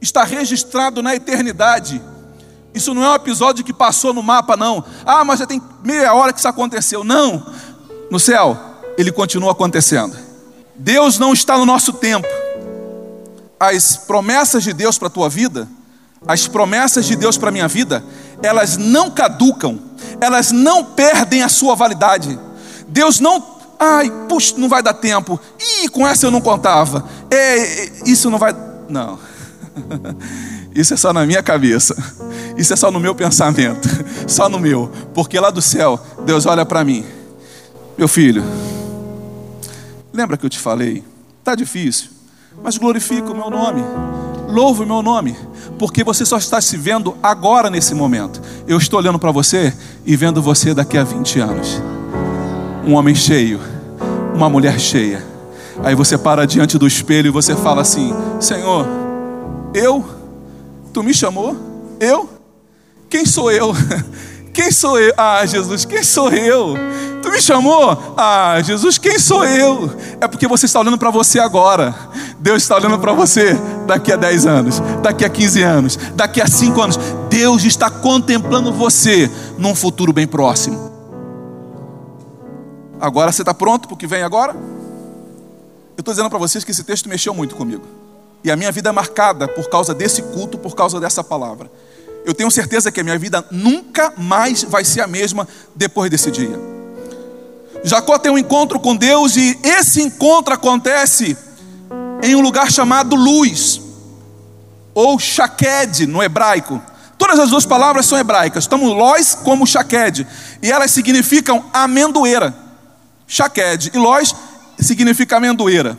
está 0.00 0.24
registrado 0.24 1.02
na 1.02 1.14
eternidade 1.14 2.02
isso 2.74 2.94
não 2.94 3.02
é 3.02 3.10
um 3.10 3.14
episódio 3.14 3.64
que 3.64 3.72
passou 3.72 4.12
no 4.12 4.22
mapa, 4.22 4.56
não. 4.56 4.84
Ah, 5.04 5.24
mas 5.24 5.40
já 5.40 5.46
tem 5.46 5.60
meia 5.82 6.14
hora 6.14 6.32
que 6.32 6.38
isso 6.38 6.48
aconteceu. 6.48 7.02
Não. 7.02 7.44
No 8.10 8.20
céu, 8.20 8.56
ele 8.96 9.10
continua 9.10 9.52
acontecendo. 9.52 10.16
Deus 10.76 11.18
não 11.18 11.32
está 11.32 11.58
no 11.58 11.66
nosso 11.66 11.92
tempo. 11.92 12.28
As 13.58 13.96
promessas 13.96 14.62
de 14.62 14.72
Deus 14.72 14.98
para 14.98 15.08
a 15.08 15.10
tua 15.10 15.28
vida, 15.28 15.68
as 16.26 16.46
promessas 16.46 17.06
de 17.06 17.16
Deus 17.16 17.36
para 17.36 17.48
a 17.48 17.52
minha 17.52 17.68
vida, 17.68 18.04
elas 18.42 18.76
não 18.76 19.10
caducam, 19.10 19.78
elas 20.20 20.52
não 20.52 20.84
perdem 20.84 21.42
a 21.42 21.48
sua 21.48 21.74
validade. 21.74 22.38
Deus 22.88 23.20
não, 23.20 23.44
ai, 23.78 24.10
puxa, 24.28 24.54
não 24.56 24.68
vai 24.68 24.82
dar 24.82 24.94
tempo. 24.94 25.38
Ih, 25.58 25.88
com 25.88 26.06
essa 26.06 26.26
eu 26.26 26.30
não 26.30 26.40
contava. 26.40 27.08
É, 27.30 27.58
é 27.58 27.92
isso 28.06 28.30
não 28.30 28.38
vai. 28.38 28.54
Não. 28.88 29.18
Isso 30.74 30.94
é 30.94 30.96
só 30.96 31.12
na 31.12 31.26
minha 31.26 31.42
cabeça. 31.42 31.96
Isso 32.56 32.72
é 32.72 32.76
só 32.76 32.90
no 32.90 33.00
meu 33.00 33.14
pensamento. 33.14 33.88
Só 34.28 34.48
no 34.48 34.58
meu. 34.58 34.92
Porque 35.14 35.40
lá 35.40 35.50
do 35.50 35.62
céu, 35.62 35.98
Deus 36.24 36.46
olha 36.46 36.64
para 36.64 36.84
mim. 36.84 37.04
Meu 37.96 38.06
filho, 38.06 38.44
lembra 40.12 40.36
que 40.36 40.46
eu 40.46 40.50
te 40.50 40.58
falei? 40.58 41.02
Tá 41.42 41.54
difícil, 41.54 42.10
mas 42.62 42.78
glorifica 42.78 43.32
o 43.32 43.34
meu 43.34 43.50
nome. 43.50 43.82
Louva 44.48 44.82
o 44.82 44.86
meu 44.86 45.02
nome, 45.02 45.36
porque 45.78 46.02
você 46.02 46.24
só 46.24 46.38
está 46.38 46.60
se 46.60 46.76
vendo 46.76 47.16
agora 47.22 47.68
nesse 47.68 47.94
momento. 47.94 48.40
Eu 48.66 48.78
estou 48.78 48.98
olhando 48.98 49.18
para 49.18 49.30
você 49.30 49.74
e 50.06 50.16
vendo 50.16 50.40
você 50.40 50.72
daqui 50.72 50.96
a 50.96 51.04
20 51.04 51.40
anos. 51.40 51.82
Um 52.86 52.94
homem 52.94 53.14
cheio, 53.14 53.60
uma 54.34 54.48
mulher 54.48 54.80
cheia. 54.80 55.22
Aí 55.84 55.94
você 55.94 56.16
para 56.16 56.46
diante 56.46 56.78
do 56.78 56.86
espelho 56.86 57.28
e 57.28 57.30
você 57.30 57.54
fala 57.54 57.82
assim: 57.82 58.14
Senhor, 58.40 58.86
eu 59.74 60.18
Tu 60.92 61.02
me 61.02 61.14
chamou? 61.14 61.56
Eu? 62.00 62.28
Quem 63.08 63.24
sou 63.24 63.50
eu? 63.52 63.72
Quem 64.52 64.72
sou 64.72 64.98
eu? 64.98 65.14
Ah, 65.16 65.46
Jesus, 65.46 65.84
quem 65.84 66.02
sou 66.02 66.30
eu? 66.30 66.74
Tu 67.28 67.32
me 67.32 67.42
chamou? 67.42 68.14
Ah, 68.16 68.58
Jesus, 68.62 68.96
quem 68.96 69.18
sou 69.18 69.44
eu? 69.44 69.94
É 70.18 70.26
porque 70.26 70.48
você 70.48 70.64
está 70.64 70.80
olhando 70.80 70.96
para 70.96 71.10
você 71.10 71.38
agora. 71.38 71.94
Deus 72.38 72.62
está 72.62 72.74
olhando 72.76 72.98
para 72.98 73.12
você 73.12 73.52
daqui 73.86 74.10
a 74.10 74.16
10 74.16 74.46
anos, 74.46 74.80
daqui 75.02 75.26
a 75.26 75.28
15 75.28 75.62
anos, 75.62 75.98
daqui 76.14 76.40
a 76.40 76.46
5 76.46 76.80
anos. 76.80 76.98
Deus 77.28 77.64
está 77.64 77.90
contemplando 77.90 78.72
você 78.72 79.30
num 79.58 79.74
futuro 79.74 80.10
bem 80.10 80.26
próximo. 80.26 80.90
Agora 82.98 83.30
você 83.30 83.42
está 83.42 83.52
pronto 83.52 83.88
para 83.88 83.94
o 83.94 83.98
que 83.98 84.06
vem 84.06 84.22
agora? 84.22 84.54
Eu 84.54 86.00
estou 86.00 86.14
dizendo 86.14 86.30
para 86.30 86.38
vocês 86.38 86.64
que 86.64 86.70
esse 86.70 86.82
texto 86.82 87.10
mexeu 87.10 87.34
muito 87.34 87.54
comigo. 87.54 87.84
E 88.42 88.50
a 88.50 88.56
minha 88.56 88.72
vida 88.72 88.88
é 88.88 88.92
marcada 88.92 89.46
por 89.46 89.68
causa 89.68 89.92
desse 89.92 90.22
culto, 90.22 90.56
por 90.56 90.74
causa 90.74 90.98
dessa 90.98 91.22
palavra. 91.22 91.70
Eu 92.24 92.32
tenho 92.32 92.50
certeza 92.50 92.90
que 92.90 93.00
a 93.00 93.04
minha 93.04 93.18
vida 93.18 93.44
nunca 93.50 94.14
mais 94.16 94.62
vai 94.62 94.82
ser 94.82 95.02
a 95.02 95.06
mesma 95.06 95.46
depois 95.76 96.10
desse 96.10 96.30
dia. 96.30 96.77
Jacó 97.84 98.18
tem 98.18 98.30
um 98.30 98.38
encontro 98.38 98.78
com 98.80 98.96
Deus 98.96 99.36
e 99.36 99.58
esse 99.62 100.02
encontro 100.02 100.52
acontece 100.52 101.36
em 102.22 102.34
um 102.34 102.40
lugar 102.40 102.70
chamado 102.70 103.14
Luz, 103.14 103.80
ou 104.94 105.18
Shaked 105.18 106.06
no 106.06 106.22
hebraico. 106.22 106.82
Toda 107.16 107.32
Todas 107.32 107.44
as 107.44 107.50
duas 107.50 107.66
palavras 107.66 108.06
são 108.06 108.18
hebraicas, 108.18 108.66
tanto 108.66 108.84
Lós 108.86 109.34
como 109.34 109.66
Shaked, 109.66 110.26
e 110.62 110.72
elas 110.72 110.90
significam 110.90 111.64
amendoeira. 111.72 112.54
Shaked 113.26 113.90
e 113.92 113.98
Lós 113.98 114.34
significa 114.78 115.36
amendoeira. 115.36 115.98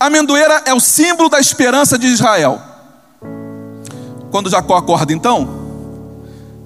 Amendoeira 0.00 0.62
é 0.64 0.72
o 0.72 0.80
símbolo 0.80 1.28
da 1.28 1.38
esperança 1.38 1.98
de 1.98 2.06
Israel. 2.06 2.60
Quando 4.30 4.50
Jacó 4.50 4.76
acorda, 4.76 5.12
então, 5.12 5.48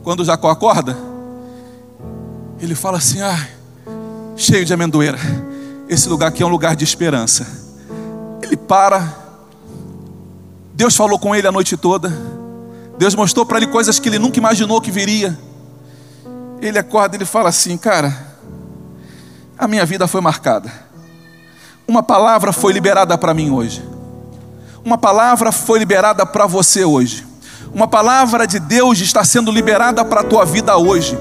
quando 0.03 0.25
Jacó 0.25 0.49
acorda, 0.49 0.97
ele 2.61 2.75
fala 2.75 2.99
assim: 2.99 3.21
ah, 3.21 3.47
cheio 4.39 4.65
de 4.65 4.73
amendoeira, 4.73 5.19
esse 5.87 6.09
lugar 6.09 6.29
aqui 6.29 6.43
é 6.43 6.47
um 6.47 6.49
lugar 6.49 6.75
de 6.75 6.85
esperança. 6.85 7.47
Ele 8.43 8.57
para, 8.57 9.15
Deus 10.73 10.97
falou 10.97 11.19
com 11.19 11.35
ele 11.35 11.47
a 11.47 11.53
noite 11.53 11.77
toda, 11.77 12.11
Deus 12.97 13.15
mostrou 13.15 13.45
para 13.45 13.59
ele 13.59 13.67
coisas 13.67 13.99
que 13.99 14.09
ele 14.09 14.19
nunca 14.19 14.39
imaginou 14.39 14.81
que 14.81 14.91
viria. 14.91 15.39
Ele 16.63 16.79
acorda 16.79 17.15
e 17.15 17.19
ele 17.19 17.27
fala 17.27 17.51
assim: 17.51 17.77
cara, 17.77 18.17
a 19.59 19.69
minha 19.69 19.85
vida 19.85 20.09
foi 20.09 20.23
marcada 20.23 20.89
uma 21.89 22.03
palavra 22.03 22.53
foi 22.53 22.75
liberada 22.75 23.17
para 23.17 23.33
mim 23.33 23.51
hoje. 23.51 23.83
Uma 24.85 24.99
palavra 24.99 25.51
foi 25.51 25.79
liberada 25.79 26.27
para 26.27 26.47
você 26.47 26.85
hoje. 26.85 27.27
Uma 27.73 27.89
palavra 27.89 28.47
de 28.47 28.59
Deus 28.61 29.01
está 29.01 29.25
sendo 29.25 29.51
liberada 29.51 30.05
para 30.05 30.21
a 30.21 30.25
tua 30.25 30.45
vida 30.45 30.77
hoje. 30.77 31.19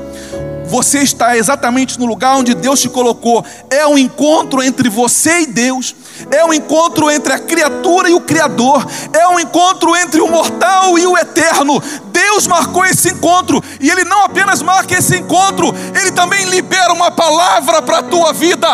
Você 0.68 1.00
está 1.00 1.38
exatamente 1.38 1.98
no 1.98 2.06
lugar 2.06 2.36
onde 2.36 2.54
Deus 2.54 2.82
te 2.82 2.90
colocou. 2.90 3.44
É 3.70 3.88
um 3.88 3.98
encontro 3.98 4.62
entre 4.62 4.90
você 4.90 5.42
e 5.42 5.46
Deus. 5.46 5.96
É 6.30 6.44
um 6.44 6.54
encontro 6.54 7.10
entre 7.10 7.32
a 7.32 7.40
criatura 7.40 8.10
e 8.10 8.14
o 8.14 8.20
Criador. 8.20 8.86
É 9.14 9.28
um 9.30 9.40
encontro 9.40 9.96
entre 9.96 10.20
o 10.20 10.30
mortal 10.30 11.00
e 11.00 11.08
o 11.08 11.18
eterno. 11.18 11.82
Deus 12.12 12.48
marcou 12.48 12.86
esse 12.86 13.10
encontro. 13.10 13.64
E 13.80 13.90
Ele 13.90 14.04
não 14.04 14.26
apenas 14.26 14.62
marca 14.62 14.94
esse 14.94 15.16
encontro, 15.18 15.74
Ele 15.98 16.12
também 16.12 16.44
libera 16.46 16.92
uma 16.92 17.12
palavra 17.12 17.82
para 17.82 18.00
a 18.00 18.04
tua 18.04 18.34
vida. 18.34 18.68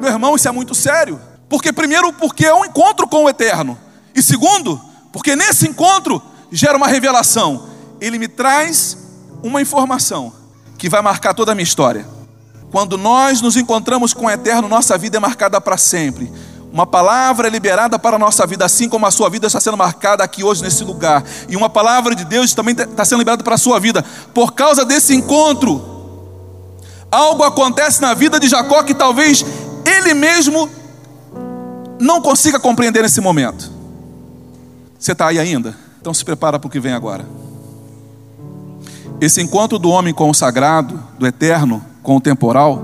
Meu 0.00 0.10
irmão, 0.10 0.36
isso 0.36 0.48
é 0.48 0.52
muito 0.52 0.74
sério. 0.74 1.18
Porque, 1.48 1.72
primeiro, 1.72 2.12
porque 2.12 2.44
é 2.44 2.54
um 2.54 2.64
encontro 2.64 3.08
com 3.08 3.24
o 3.24 3.28
eterno. 3.28 3.78
E 4.14 4.22
segundo, 4.22 4.78
porque 5.10 5.34
nesse 5.34 5.66
encontro 5.66 6.22
gera 6.52 6.76
uma 6.76 6.88
revelação. 6.88 7.68
Ele 8.02 8.18
me 8.18 8.28
traz 8.28 8.98
uma 9.42 9.62
informação 9.62 10.43
que 10.78 10.88
vai 10.88 11.02
marcar 11.02 11.34
toda 11.34 11.52
a 11.52 11.54
minha 11.54 11.64
história. 11.64 12.06
Quando 12.70 12.98
nós 12.98 13.40
nos 13.40 13.56
encontramos 13.56 14.12
com 14.12 14.26
o 14.26 14.30
eterno, 14.30 14.68
nossa 14.68 14.98
vida 14.98 15.16
é 15.16 15.20
marcada 15.20 15.60
para 15.60 15.76
sempre. 15.76 16.32
Uma 16.72 16.84
palavra 16.84 17.46
é 17.46 17.50
liberada 17.50 18.00
para 18.00 18.16
a 18.16 18.18
nossa 18.18 18.44
vida, 18.44 18.64
assim 18.64 18.88
como 18.88 19.06
a 19.06 19.10
sua 19.12 19.30
vida 19.30 19.46
está 19.46 19.60
sendo 19.60 19.76
marcada 19.76 20.24
aqui 20.24 20.42
hoje 20.42 20.60
nesse 20.60 20.82
lugar. 20.82 21.22
E 21.48 21.54
uma 21.54 21.70
palavra 21.70 22.16
de 22.16 22.24
Deus 22.24 22.52
também 22.52 22.74
está 22.74 23.04
sendo 23.04 23.20
liberada 23.20 23.44
para 23.44 23.54
a 23.54 23.58
sua 23.58 23.78
vida. 23.78 24.04
Por 24.34 24.54
causa 24.54 24.84
desse 24.84 25.14
encontro, 25.14 25.80
algo 27.12 27.44
acontece 27.44 28.02
na 28.02 28.12
vida 28.12 28.40
de 28.40 28.48
Jacó 28.48 28.82
que 28.82 28.92
talvez 28.92 29.44
ele 29.86 30.14
mesmo 30.14 30.68
não 32.00 32.20
consiga 32.20 32.58
compreender 32.58 33.02
nesse 33.02 33.20
momento. 33.20 33.70
Você 34.98 35.12
está 35.12 35.28
aí 35.28 35.38
ainda? 35.38 35.76
Então 36.00 36.12
se 36.12 36.24
prepara 36.24 36.58
para 36.58 36.66
o 36.66 36.70
que 36.70 36.80
vem 36.80 36.92
agora. 36.92 37.24
Esse 39.24 39.40
encontro 39.40 39.78
do 39.78 39.88
homem 39.88 40.12
com 40.12 40.28
o 40.28 40.34
sagrado, 40.34 41.02
do 41.18 41.26
eterno 41.26 41.82
com 42.02 42.16
o 42.16 42.20
temporal, 42.20 42.76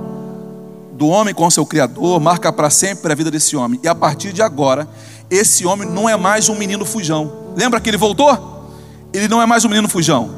do 0.95 1.07
homem 1.07 1.35
com 1.35 1.47
o 1.47 1.51
seu 1.51 1.67
Criador, 1.67 2.19
marca 2.19 2.51
para 2.51 2.71
sempre 2.71 3.13
a 3.13 3.15
vida 3.15 3.31
desse 3.31 3.55
homem. 3.59 3.79
E 3.83 3.87
a 3.87 3.95
partir 3.95 4.33
de 4.33 4.41
agora, 4.41 4.89
esse 5.31 5.67
homem 5.67 5.87
não 5.87 6.09
é 6.09 6.17
mais 6.17 6.49
um 6.49 6.55
menino 6.55 6.87
fujão. 6.87 7.31
Lembra 7.55 7.79
que 7.79 7.91
ele 7.91 7.99
voltou? 7.99 8.71
Ele 9.13 9.29
não 9.29 9.43
é 9.43 9.45
mais 9.45 9.67
um 9.67 9.69
menino 9.69 9.87
fujão. 9.87 10.31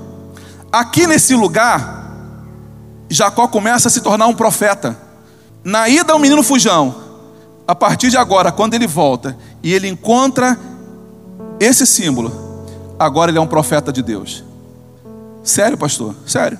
Aqui 0.72 1.06
nesse 1.06 1.36
lugar, 1.36 2.12
Jacó 3.08 3.46
começa 3.46 3.86
a 3.86 3.90
se 3.90 4.00
tornar 4.00 4.26
um 4.26 4.34
profeta. 4.34 4.98
Na 5.62 5.88
ida 5.88 6.14
ao 6.14 6.18
menino 6.18 6.42
fujão, 6.42 6.96
a 7.64 7.76
partir 7.76 8.10
de 8.10 8.16
agora, 8.16 8.50
quando 8.50 8.74
ele 8.74 8.88
volta 8.88 9.38
e 9.62 9.72
ele 9.72 9.86
encontra 9.86 10.58
esse 11.60 11.86
símbolo, 11.86 12.66
agora 12.98 13.30
ele 13.30 13.38
é 13.38 13.40
um 13.40 13.46
profeta 13.46 13.92
de 13.92 14.02
Deus. 14.02 14.50
Sério, 15.42 15.76
pastor? 15.76 16.14
Sério. 16.26 16.58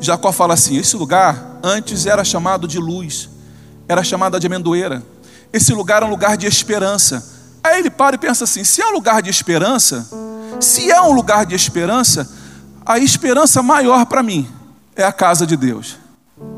Jacó 0.00 0.32
fala 0.32 0.54
assim: 0.54 0.76
esse 0.76 0.96
lugar 0.96 1.58
antes 1.62 2.06
era 2.06 2.24
chamado 2.24 2.66
de 2.66 2.78
luz, 2.78 3.28
era 3.88 4.02
chamado 4.02 4.38
de 4.40 4.46
amendoeira. 4.46 5.02
Esse 5.52 5.72
lugar 5.72 6.02
é 6.02 6.06
um 6.06 6.10
lugar 6.10 6.36
de 6.36 6.46
esperança. 6.46 7.38
Aí 7.62 7.78
ele 7.78 7.90
para 7.90 8.16
e 8.16 8.18
pensa 8.18 8.44
assim: 8.44 8.64
se 8.64 8.80
é 8.80 8.86
um 8.86 8.92
lugar 8.92 9.22
de 9.22 9.28
esperança, 9.28 10.08
se 10.60 10.90
é 10.90 11.00
um 11.00 11.12
lugar 11.12 11.44
de 11.44 11.54
esperança, 11.54 12.28
a 12.84 12.98
esperança 12.98 13.62
maior 13.62 14.06
para 14.06 14.22
mim 14.22 14.48
é 14.96 15.04
a 15.04 15.12
casa 15.12 15.46
de 15.46 15.56
Deus. 15.56 15.96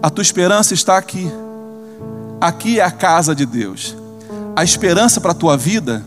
A 0.02 0.10
tua 0.10 0.22
esperança 0.22 0.74
está 0.74 0.96
aqui. 0.96 1.30
Aqui 2.40 2.80
é 2.80 2.84
a 2.84 2.90
casa 2.90 3.34
de 3.34 3.46
Deus. 3.46 3.96
A 4.54 4.62
esperança 4.62 5.20
para 5.20 5.32
a 5.32 5.34
tua 5.34 5.56
vida 5.56 6.04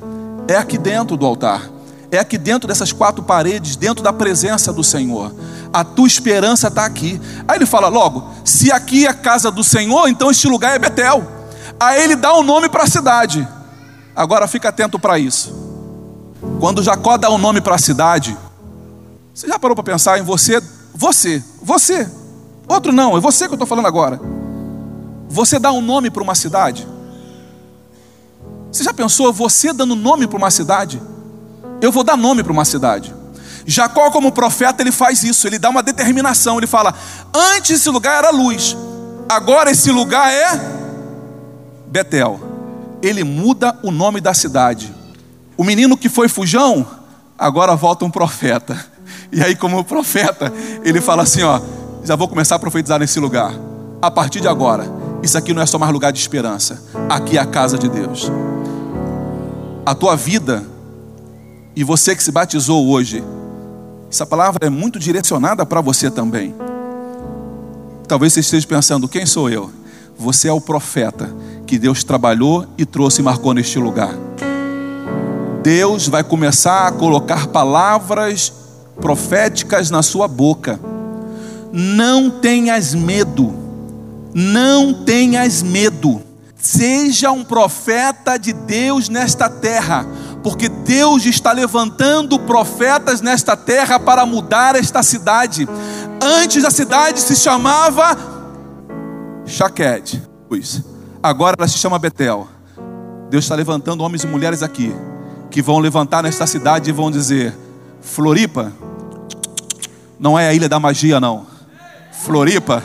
é 0.47 0.55
aqui 0.55 0.77
dentro 0.77 1.17
do 1.17 1.25
altar. 1.25 1.74
É 2.15 2.19
aqui 2.19 2.37
dentro 2.37 2.67
dessas 2.67 2.93
quatro 2.93 3.23
paredes, 3.23 3.75
dentro 3.75 4.03
da 4.03 4.13
presença 4.13 4.71
do 4.71 4.83
Senhor. 4.83 5.33
A 5.73 5.83
tua 5.83 6.07
esperança 6.07 6.69
está 6.69 6.85
aqui. 6.85 7.19
Aí 7.47 7.57
ele 7.57 7.65
fala 7.65 7.87
logo: 7.87 8.25
se 8.43 8.71
aqui 8.71 9.05
é 9.05 9.09
a 9.09 9.13
casa 9.13 9.51
do 9.51 9.63
Senhor, 9.63 10.07
então 10.07 10.31
este 10.31 10.47
lugar 10.47 10.75
é 10.75 10.79
Betel. 10.79 11.25
Aí 11.79 12.03
ele 12.03 12.15
dá 12.15 12.33
um 12.33 12.43
nome 12.43 12.69
para 12.69 12.83
a 12.83 12.87
cidade. 12.87 13.45
Agora 14.15 14.47
fica 14.47 14.69
atento 14.69 14.97
para 14.97 15.19
isso. 15.19 15.53
Quando 16.59 16.81
Jacó 16.81 17.17
dá 17.17 17.29
um 17.29 17.37
nome 17.37 17.59
para 17.59 17.75
a 17.75 17.79
cidade, 17.79 18.37
você 19.33 19.47
já 19.47 19.59
parou 19.59 19.75
para 19.75 19.83
pensar 19.83 20.17
em 20.17 20.21
você? 20.21 20.61
Você, 20.93 21.43
você. 21.61 22.09
Outro 22.65 22.93
não, 22.93 23.17
é 23.17 23.19
você 23.19 23.45
que 23.45 23.51
eu 23.51 23.55
estou 23.55 23.67
falando 23.67 23.87
agora. 23.87 24.21
Você 25.27 25.59
dá 25.59 25.71
um 25.73 25.81
nome 25.81 26.09
para 26.09 26.23
uma 26.23 26.33
cidade? 26.33 26.87
Você 28.71 28.83
já 28.83 28.93
pensou 28.93 29.33
você 29.33 29.73
dando 29.73 29.95
nome 29.95 30.27
para 30.27 30.37
uma 30.37 30.49
cidade? 30.49 31.01
Eu 31.85 31.91
vou 31.91 32.03
dar 32.03 32.17
nome 32.17 32.41
para 32.41 32.51
uma 32.51 32.65
cidade. 32.65 33.13
Jacó, 33.63 34.09
como 34.09 34.31
profeta, 34.31 34.81
ele 34.81 34.91
faz 34.91 35.21
isso, 35.21 35.45
ele 35.45 35.59
dá 35.59 35.69
uma 35.69 35.83
determinação, 35.83 36.57
ele 36.57 36.65
fala: 36.65 36.95
antes 37.31 37.79
esse 37.79 37.89
lugar 37.91 38.17
era 38.17 38.31
luz, 38.31 38.75
agora 39.29 39.69
esse 39.69 39.91
lugar 39.91 40.27
é 40.31 40.59
Betel. 41.85 42.39
Ele 43.03 43.23
muda 43.23 43.77
o 43.83 43.91
nome 43.91 44.19
da 44.19 44.33
cidade. 44.33 44.91
O 45.55 45.63
menino 45.63 45.95
que 45.95 46.09
foi 46.09 46.27
fujão, 46.27 46.87
agora 47.37 47.75
volta 47.75 48.03
um 48.03 48.09
profeta. 48.09 48.83
E 49.31 49.43
aí, 49.43 49.55
como 49.55 49.83
profeta, 49.83 50.51
ele 50.83 50.99
fala 50.99 51.21
assim: 51.21 51.43
ó, 51.43 51.61
já 52.03 52.15
vou 52.15 52.27
começar 52.27 52.55
a 52.55 52.59
profetizar 52.59 52.97
nesse 52.97 53.19
lugar. 53.19 53.53
A 54.01 54.09
partir 54.09 54.41
de 54.41 54.47
agora, 54.47 54.87
isso 55.21 55.37
aqui 55.37 55.53
não 55.53 55.61
é 55.61 55.67
só 55.67 55.77
mais 55.77 55.93
lugar 55.93 56.11
de 56.11 56.17
esperança. 56.17 56.83
Aqui 57.07 57.37
é 57.37 57.41
a 57.41 57.45
casa 57.45 57.77
de 57.77 57.87
Deus. 57.87 58.31
A 59.85 59.93
tua 59.93 60.15
vida 60.15 60.73
e 61.75 61.83
você 61.83 62.15
que 62.15 62.23
se 62.23 62.31
batizou 62.31 62.87
hoje, 62.87 63.23
essa 64.09 64.25
palavra 64.25 64.67
é 64.67 64.69
muito 64.69 64.97
direcionada 64.99 65.65
para 65.65 65.81
você 65.81 66.09
também. 66.09 66.55
Talvez 68.07 68.33
você 68.33 68.39
esteja 68.39 68.67
pensando: 68.67 69.07
quem 69.07 69.25
sou 69.25 69.49
eu? 69.49 69.69
Você 70.17 70.47
é 70.47 70.53
o 70.53 70.61
profeta 70.61 71.33
que 71.67 71.77
Deus 71.77 72.03
trabalhou 72.03 72.65
e 72.77 72.85
trouxe 72.85 73.21
e 73.21 73.23
marcou 73.23 73.53
neste 73.53 73.77
lugar. 73.77 74.13
Deus 75.61 76.07
vai 76.07 76.23
começar 76.23 76.87
a 76.87 76.91
colocar 76.91 77.47
palavras 77.47 78.53
proféticas 79.01 79.89
na 79.89 80.01
sua 80.01 80.27
boca. 80.27 80.79
Não 81.73 82.29
tenhas 82.29 82.93
medo 82.93 83.65
não 84.35 84.93
tenhas 84.93 85.63
medo. 85.63 86.21
Seja 86.57 87.31
um 87.31 87.41
profeta 87.41 88.37
de 88.37 88.51
Deus 88.51 89.07
nesta 89.07 89.47
terra, 89.49 90.05
Deus 90.85 91.25
está 91.25 91.51
levantando 91.51 92.37
profetas 92.37 93.19
nesta 93.19 93.57
terra 93.57 93.99
para 93.99 94.23
mudar 94.23 94.75
esta 94.75 95.01
cidade. 95.01 95.67
Antes 96.21 96.63
a 96.63 96.69
cidade 96.69 97.19
se 97.19 97.35
chamava 97.35 98.15
Shaqued, 99.47 100.21
agora 101.23 101.55
ela 101.57 101.67
se 101.67 101.79
chama 101.79 101.97
Betel. 101.97 102.47
Deus 103.31 103.45
está 103.45 103.55
levantando 103.55 104.03
homens 104.03 104.23
e 104.23 104.27
mulheres 104.27 104.61
aqui 104.61 104.95
que 105.49 105.61
vão 105.61 105.79
levantar 105.79 106.21
nesta 106.21 106.45
cidade 106.45 106.91
e 106.91 106.93
vão 106.93 107.09
dizer: 107.09 107.57
Floripa 107.99 108.71
não 110.19 110.37
é 110.37 110.47
a 110.47 110.53
ilha 110.53 110.69
da 110.69 110.79
magia, 110.79 111.19
não. 111.19 111.47
Floripa 112.11 112.83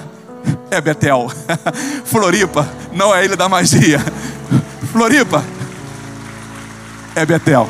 é 0.71 0.81
Betel. 0.81 1.31
Floripa 2.05 2.67
não 2.93 3.15
é 3.15 3.27
ilha 3.27 3.37
da 3.37 3.49
magia. 3.49 4.01
Floripa 4.91 5.45
é 7.15 7.27
Betel. 7.27 7.69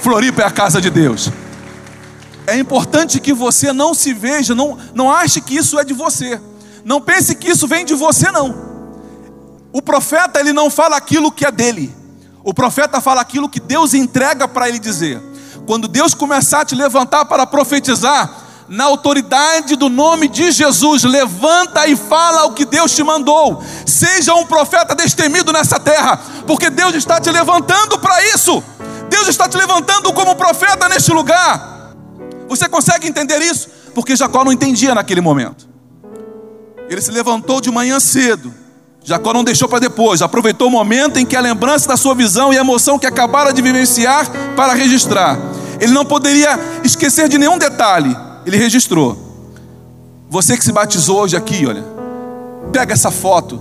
Floripa 0.00 0.42
é 0.42 0.44
a 0.44 0.50
casa 0.50 0.80
de 0.80 0.90
Deus. 0.90 1.30
É 2.46 2.58
importante 2.58 3.20
que 3.20 3.32
você 3.32 3.72
não 3.72 3.94
se 3.94 4.12
veja, 4.12 4.54
não, 4.54 4.78
não 4.94 5.12
ache 5.12 5.40
que 5.40 5.56
isso 5.56 5.78
é 5.78 5.84
de 5.84 5.92
você. 5.92 6.40
Não 6.84 7.00
pense 7.00 7.34
que 7.34 7.48
isso 7.50 7.68
vem 7.68 7.84
de 7.84 7.94
você, 7.94 8.30
não. 8.30 8.70
O 9.72 9.80
profeta, 9.80 10.40
ele 10.40 10.52
não 10.52 10.70
fala 10.70 10.96
aquilo 10.96 11.30
que 11.30 11.44
é 11.44 11.52
dele. 11.52 11.94
O 12.42 12.54
profeta 12.54 13.00
fala 13.00 13.20
aquilo 13.20 13.48
que 13.48 13.60
Deus 13.60 13.94
entrega 13.94 14.48
para 14.48 14.68
ele 14.68 14.78
dizer. 14.78 15.20
quando 15.66 15.86
Deus 15.86 16.14
começar 16.14 16.62
a 16.62 16.64
te 16.64 16.74
levantar 16.74 17.26
para 17.26 17.46
profetizar, 17.46 18.39
na 18.70 18.84
autoridade 18.84 19.74
do 19.74 19.88
nome 19.88 20.28
de 20.28 20.52
Jesus, 20.52 21.02
levanta 21.02 21.88
e 21.88 21.96
fala 21.96 22.44
o 22.44 22.52
que 22.52 22.64
Deus 22.64 22.92
te 22.92 23.02
mandou. 23.02 23.60
Seja 23.84 24.32
um 24.36 24.46
profeta 24.46 24.94
destemido 24.94 25.52
nessa 25.52 25.80
terra, 25.80 26.20
porque 26.46 26.70
Deus 26.70 26.94
está 26.94 27.20
te 27.20 27.28
levantando 27.32 27.98
para 27.98 28.24
isso. 28.26 28.62
Deus 29.08 29.26
está 29.26 29.48
te 29.48 29.56
levantando 29.56 30.12
como 30.12 30.36
profeta 30.36 30.88
neste 30.88 31.12
lugar. 31.12 31.96
Você 32.48 32.68
consegue 32.68 33.08
entender 33.08 33.42
isso? 33.42 33.68
Porque 33.92 34.14
Jacó 34.14 34.44
não 34.44 34.52
entendia 34.52 34.94
naquele 34.94 35.20
momento. 35.20 35.68
Ele 36.88 37.00
se 37.00 37.10
levantou 37.10 37.60
de 37.60 37.72
manhã 37.72 37.98
cedo. 37.98 38.54
Jacó 39.02 39.32
não 39.32 39.42
deixou 39.42 39.68
para 39.68 39.80
depois, 39.80 40.22
aproveitou 40.22 40.68
o 40.68 40.70
momento 40.70 41.18
em 41.18 41.26
que 41.26 41.34
a 41.34 41.40
lembrança 41.40 41.88
da 41.88 41.96
sua 41.96 42.14
visão 42.14 42.52
e 42.52 42.56
a 42.56 42.60
emoção 42.60 43.00
que 43.00 43.06
acabara 43.06 43.52
de 43.52 43.60
vivenciar 43.60 44.30
para 44.54 44.74
registrar. 44.74 45.36
Ele 45.80 45.92
não 45.92 46.04
poderia 46.04 46.56
esquecer 46.84 47.28
de 47.28 47.36
nenhum 47.36 47.58
detalhe 47.58 48.29
ele 48.50 48.56
registrou. 48.56 49.16
Você 50.28 50.56
que 50.56 50.64
se 50.64 50.72
batizou 50.72 51.20
hoje 51.20 51.36
aqui, 51.36 51.66
olha, 51.66 51.84
pega 52.72 52.92
essa 52.92 53.10
foto, 53.10 53.60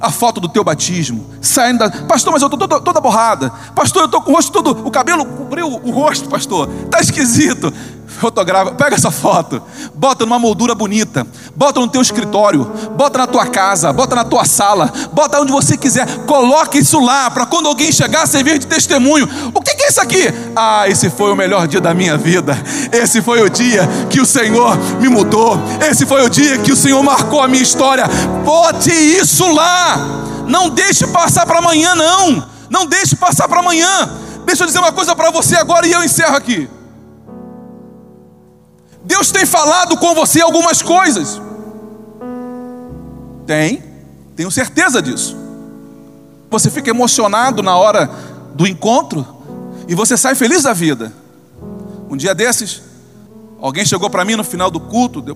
a 0.00 0.10
foto 0.10 0.40
do 0.40 0.48
teu 0.48 0.62
batismo, 0.62 1.26
saindo 1.40 1.78
da. 1.78 1.90
Pastor, 1.90 2.32
mas 2.32 2.42
eu 2.42 2.46
estou 2.46 2.58
toda, 2.58 2.80
toda 2.80 3.00
borrada. 3.00 3.50
Pastor, 3.74 4.02
eu 4.02 4.06
estou 4.06 4.20
com 4.20 4.32
o 4.32 4.34
rosto 4.34 4.52
todo. 4.52 4.86
O 4.86 4.90
cabelo 4.90 5.24
cobriu 5.24 5.68
o 5.68 5.90
rosto, 5.90 6.28
pastor. 6.28 6.68
Está 6.84 7.00
esquisito 7.00 7.72
fotografa, 8.18 8.72
pega 8.72 8.96
essa 8.96 9.10
foto, 9.10 9.62
bota 9.94 10.24
numa 10.24 10.38
moldura 10.38 10.74
bonita, 10.74 11.26
bota 11.54 11.80
no 11.80 11.88
teu 11.88 12.02
escritório, 12.02 12.64
bota 12.96 13.18
na 13.18 13.26
tua 13.26 13.46
casa, 13.46 13.92
bota 13.92 14.14
na 14.14 14.24
tua 14.24 14.44
sala, 14.44 14.92
bota 15.12 15.40
onde 15.40 15.52
você 15.52 15.76
quiser, 15.76 16.06
coloque 16.26 16.78
isso 16.78 17.00
lá 17.00 17.30
para 17.30 17.46
quando 17.46 17.66
alguém 17.66 17.90
chegar 17.92 18.26
servir 18.26 18.58
de 18.58 18.66
testemunho. 18.66 19.28
O 19.54 19.60
que, 19.60 19.74
que 19.74 19.84
é 19.84 19.88
isso 19.88 20.00
aqui? 20.00 20.32
Ah, 20.54 20.88
esse 20.88 21.10
foi 21.10 21.32
o 21.32 21.36
melhor 21.36 21.66
dia 21.66 21.80
da 21.80 21.94
minha 21.94 22.16
vida. 22.16 22.56
Esse 22.92 23.20
foi 23.22 23.42
o 23.42 23.48
dia 23.48 23.88
que 24.08 24.20
o 24.20 24.26
Senhor 24.26 24.76
me 25.00 25.08
mudou. 25.08 25.58
Esse 25.80 26.06
foi 26.06 26.22
o 26.22 26.28
dia 26.28 26.58
que 26.58 26.72
o 26.72 26.76
Senhor 26.76 27.02
marcou 27.02 27.42
a 27.42 27.48
minha 27.48 27.62
história. 27.62 28.04
Bote 28.44 28.90
isso 28.90 29.50
lá. 29.52 29.96
Não 30.46 30.70
deixe 30.70 31.06
passar 31.06 31.46
para 31.46 31.58
amanhã, 31.58 31.94
não. 31.94 32.44
Não 32.70 32.86
deixe 32.86 33.16
passar 33.16 33.48
para 33.48 33.60
amanhã. 33.60 34.10
Deixa 34.44 34.62
eu 34.62 34.66
dizer 34.66 34.78
uma 34.78 34.92
coisa 34.92 35.14
para 35.14 35.30
você 35.30 35.56
agora 35.56 35.86
e 35.86 35.92
eu 35.92 36.02
encerro 36.02 36.36
aqui. 36.36 36.68
Deus 39.08 39.32
tem 39.32 39.46
falado 39.46 39.96
com 39.96 40.14
você 40.14 40.42
algumas 40.42 40.82
coisas. 40.82 41.40
Tem, 43.46 43.82
tenho 44.36 44.50
certeza 44.50 45.00
disso. 45.00 45.34
Você 46.50 46.70
fica 46.70 46.90
emocionado 46.90 47.62
na 47.62 47.74
hora 47.74 48.10
do 48.54 48.66
encontro 48.66 49.26
e 49.88 49.94
você 49.94 50.14
sai 50.14 50.34
feliz 50.34 50.64
da 50.64 50.74
vida. 50.74 51.10
Um 52.10 52.18
dia 52.18 52.34
desses, 52.34 52.82
alguém 53.58 53.86
chegou 53.86 54.10
para 54.10 54.26
mim 54.26 54.36
no 54.36 54.44
final 54.44 54.70
do 54.70 54.78
culto, 54.78 55.22
deu, 55.22 55.34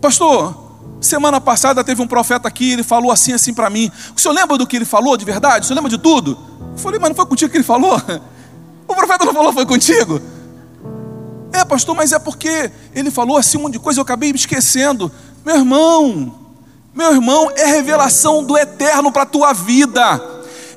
pastor, 0.00 0.72
semana 1.00 1.40
passada 1.40 1.84
teve 1.84 2.02
um 2.02 2.08
profeta 2.08 2.48
aqui, 2.48 2.72
ele 2.72 2.82
falou 2.82 3.12
assim, 3.12 3.32
assim 3.32 3.54
para 3.54 3.70
mim. 3.70 3.88
O 4.16 4.20
senhor 4.20 4.34
lembra 4.34 4.58
do 4.58 4.66
que 4.66 4.74
ele 4.74 4.84
falou 4.84 5.16
de 5.16 5.24
verdade? 5.24 5.64
O 5.64 5.68
senhor 5.68 5.76
lembra 5.76 5.90
de 5.90 5.98
tudo? 5.98 6.36
Eu 6.72 6.78
falei, 6.78 6.98
mas 6.98 7.10
não 7.10 7.16
foi 7.16 7.26
contigo 7.26 7.52
que 7.52 7.56
ele 7.56 7.64
falou? 7.64 7.96
O 8.88 8.94
profeta 8.94 9.24
não 9.24 9.32
falou, 9.32 9.52
foi 9.54 9.64
contigo? 9.64 10.20
É, 11.52 11.64
pastor, 11.64 11.94
mas 11.94 12.12
é 12.12 12.18
porque 12.18 12.70
ele 12.94 13.10
falou 13.10 13.36
assim 13.36 13.58
um 13.58 13.62
monte 13.62 13.74
de 13.74 13.78
coisa, 13.78 14.00
eu 14.00 14.02
acabei 14.02 14.32
me 14.32 14.38
esquecendo. 14.38 15.12
Meu 15.44 15.56
irmão, 15.56 16.34
meu 16.94 17.12
irmão, 17.12 17.50
é 17.54 17.66
revelação 17.66 18.42
do 18.42 18.56
eterno 18.56 19.12
para 19.12 19.22
a 19.22 19.26
tua 19.26 19.52
vida. 19.52 20.20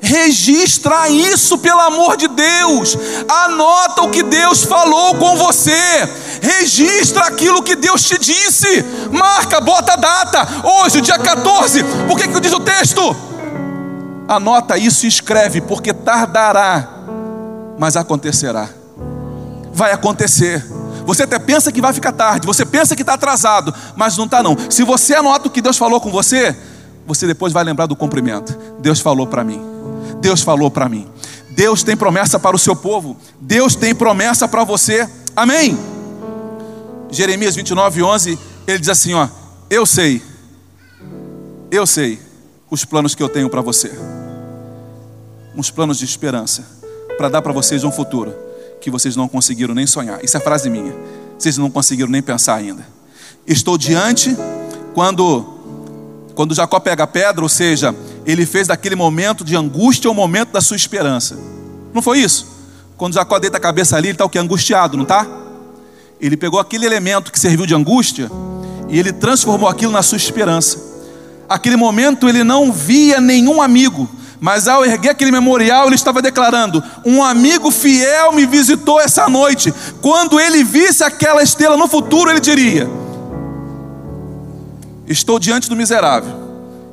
Registra 0.02 1.08
isso, 1.08 1.58
pelo 1.58 1.80
amor 1.80 2.16
de 2.16 2.28
Deus. 2.28 2.96
Anota 3.26 4.02
o 4.02 4.10
que 4.10 4.22
Deus 4.22 4.64
falou 4.64 5.14
com 5.16 5.36
você. 5.36 5.72
Registra 6.42 7.24
aquilo 7.24 7.62
que 7.62 7.74
Deus 7.74 8.02
te 8.02 8.18
disse. 8.18 8.84
Marca, 9.10 9.60
bota 9.60 9.94
a 9.94 9.96
data. 9.96 10.46
Hoje, 10.62 11.00
dia 11.00 11.18
14. 11.18 11.82
Por 12.06 12.18
que, 12.18 12.28
que 12.28 12.40
diz 12.40 12.52
o 12.52 12.60
texto? 12.60 13.16
Anota 14.28 14.76
isso 14.76 15.06
e 15.06 15.08
escreve, 15.08 15.60
porque 15.60 15.94
tardará, 15.94 16.88
mas 17.78 17.96
acontecerá 17.96 18.68
vai 19.76 19.92
acontecer. 19.92 20.64
Você 21.04 21.22
até 21.22 21.38
pensa 21.38 21.70
que 21.70 21.80
vai 21.80 21.92
ficar 21.92 22.10
tarde, 22.10 22.46
você 22.46 22.64
pensa 22.64 22.96
que 22.96 23.02
está 23.02 23.14
atrasado, 23.14 23.72
mas 23.94 24.16
não 24.16 24.24
está 24.24 24.42
não. 24.42 24.56
Se 24.70 24.82
você 24.82 25.14
anota 25.14 25.46
o 25.46 25.50
que 25.50 25.60
Deus 25.60 25.76
falou 25.76 26.00
com 26.00 26.10
você, 26.10 26.56
você 27.06 27.26
depois 27.26 27.52
vai 27.52 27.62
lembrar 27.62 27.86
do 27.86 27.94
cumprimento. 27.94 28.58
Deus 28.80 28.98
falou 29.00 29.26
para 29.26 29.44
mim. 29.44 29.62
Deus 30.20 30.42
falou 30.42 30.70
para 30.70 30.88
mim. 30.88 31.06
Deus 31.50 31.82
tem 31.82 31.96
promessa 31.96 32.40
para 32.40 32.56
o 32.56 32.58
seu 32.58 32.74
povo. 32.74 33.16
Deus 33.40 33.76
tem 33.76 33.94
promessa 33.94 34.48
para 34.48 34.64
você. 34.64 35.08
Amém. 35.36 35.78
Jeremias 37.10 37.54
29, 37.54 38.02
11, 38.02 38.38
ele 38.66 38.78
diz 38.78 38.88
assim: 38.88 39.14
ó, 39.14 39.28
eu 39.70 39.86
sei, 39.86 40.20
eu 41.70 41.86
sei 41.86 42.18
os 42.68 42.84
planos 42.84 43.14
que 43.14 43.22
eu 43.22 43.28
tenho 43.28 43.48
para 43.48 43.60
você, 43.60 43.92
uns 45.54 45.70
planos 45.70 45.98
de 45.98 46.04
esperança, 46.04 46.66
para 47.16 47.28
dar 47.28 47.42
para 47.42 47.52
vocês 47.52 47.84
um 47.84 47.92
futuro 47.92 48.45
que 48.80 48.90
vocês 48.90 49.16
não 49.16 49.28
conseguiram 49.28 49.74
nem 49.74 49.86
sonhar. 49.86 50.24
Isso 50.24 50.36
é 50.36 50.40
frase 50.40 50.70
minha. 50.70 50.94
Vocês 51.38 51.58
não 51.58 51.70
conseguiram 51.70 52.10
nem 52.10 52.22
pensar 52.22 52.56
ainda. 52.56 52.86
Estou 53.46 53.76
diante 53.76 54.36
quando 54.94 55.54
quando 56.36 56.54
Jacó 56.54 56.78
pega 56.78 57.04
a 57.04 57.06
pedra, 57.06 57.42
ou 57.42 57.48
seja, 57.48 57.94
ele 58.26 58.44
fez 58.44 58.68
daquele 58.68 58.94
momento 58.94 59.42
de 59.42 59.56
angústia 59.56 60.10
o 60.10 60.14
momento 60.14 60.52
da 60.52 60.60
sua 60.60 60.76
esperança. 60.76 61.38
Não 61.94 62.02
foi 62.02 62.18
isso? 62.18 62.46
Quando 62.94 63.14
Jacó 63.14 63.38
deita 63.38 63.56
a 63.56 63.60
cabeça 63.60 63.96
ali, 63.96 64.08
ele 64.08 64.14
está 64.16 64.24
o 64.26 64.28
que? 64.28 64.38
Angustiado, 64.38 64.98
não 64.98 65.04
está? 65.04 65.26
Ele 66.20 66.36
pegou 66.36 66.60
aquele 66.60 66.84
elemento 66.84 67.32
que 67.32 67.40
serviu 67.40 67.64
de 67.64 67.74
angústia 67.74 68.30
e 68.90 68.98
ele 68.98 69.14
transformou 69.14 69.66
aquilo 69.66 69.90
na 69.90 70.02
sua 70.02 70.16
esperança. 70.16 70.78
Aquele 71.48 71.76
momento 71.76 72.28
ele 72.28 72.44
não 72.44 72.70
via 72.70 73.18
nenhum 73.18 73.62
amigo, 73.62 74.08
mas 74.46 74.68
ao 74.68 74.84
erguer 74.84 75.08
aquele 75.08 75.32
memorial, 75.32 75.86
ele 75.86 75.96
estava 75.96 76.22
declarando: 76.22 76.80
Um 77.04 77.20
amigo 77.20 77.68
fiel 77.68 78.30
me 78.30 78.46
visitou 78.46 79.00
essa 79.00 79.28
noite. 79.28 79.74
Quando 80.00 80.38
ele 80.38 80.62
visse 80.62 81.02
aquela 81.02 81.42
estrela 81.42 81.76
no 81.76 81.88
futuro, 81.88 82.30
ele 82.30 82.38
diria: 82.38 82.88
Estou 85.04 85.40
diante 85.40 85.68
do 85.68 85.74
miserável. 85.74 86.32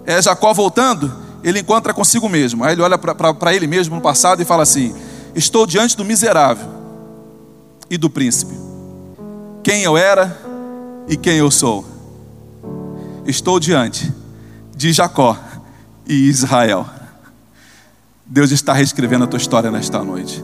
É 0.04 0.20
Jacó 0.20 0.52
voltando, 0.52 1.14
ele 1.44 1.60
encontra 1.60 1.94
consigo 1.94 2.28
mesmo. 2.28 2.64
Aí 2.64 2.74
ele 2.74 2.82
olha 2.82 2.98
para 2.98 3.54
ele 3.54 3.68
mesmo 3.68 3.98
no 3.98 4.02
passado 4.02 4.42
e 4.42 4.46
fala 4.46 4.64
assim: 4.64 4.92
Estou 5.36 5.68
diante 5.68 5.96
do 5.96 6.04
miserável 6.04 6.68
e 7.88 8.00
do 8.00 8.10
príncipe. 8.10 8.58
Quem 9.62 9.84
eu 9.84 9.96
era 9.96 10.36
e 11.08 11.16
quem 11.16 11.38
eu 11.38 11.52
sou. 11.52 11.86
Estou 13.28 13.60
diante 13.60 14.12
de 14.76 14.92
Jacó 14.92 15.38
e 16.08 16.16
Israel. 16.28 17.03
Deus 18.34 18.50
está 18.50 18.74
reescrevendo 18.74 19.26
a 19.26 19.28
tua 19.28 19.38
história 19.38 19.70
nesta 19.70 20.04
noite. 20.04 20.44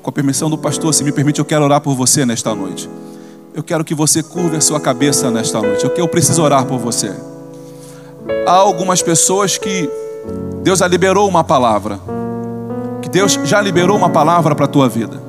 Com 0.00 0.10
a 0.10 0.12
permissão 0.12 0.48
do 0.48 0.56
pastor, 0.56 0.94
se 0.94 1.02
me 1.02 1.10
permite, 1.10 1.40
eu 1.40 1.44
quero 1.44 1.64
orar 1.64 1.80
por 1.80 1.96
você 1.96 2.24
nesta 2.24 2.54
noite. 2.54 2.88
Eu 3.52 3.64
quero 3.64 3.84
que 3.84 3.96
você 3.96 4.22
curve 4.22 4.56
a 4.56 4.60
sua 4.60 4.78
cabeça 4.78 5.28
nesta 5.28 5.60
noite. 5.60 5.90
Eu 5.96 6.06
preciso 6.06 6.40
orar 6.40 6.64
por 6.66 6.78
você. 6.78 7.12
Há 8.46 8.52
algumas 8.52 9.02
pessoas 9.02 9.58
que 9.58 9.90
Deus 10.62 10.78
já 10.78 10.86
liberou 10.86 11.28
uma 11.28 11.42
palavra. 11.42 11.98
Que 13.02 13.08
Deus 13.08 13.32
já 13.42 13.60
liberou 13.60 13.96
uma 13.96 14.08
palavra 14.08 14.54
para 14.54 14.66
a 14.66 14.68
tua 14.68 14.88
vida. 14.88 15.20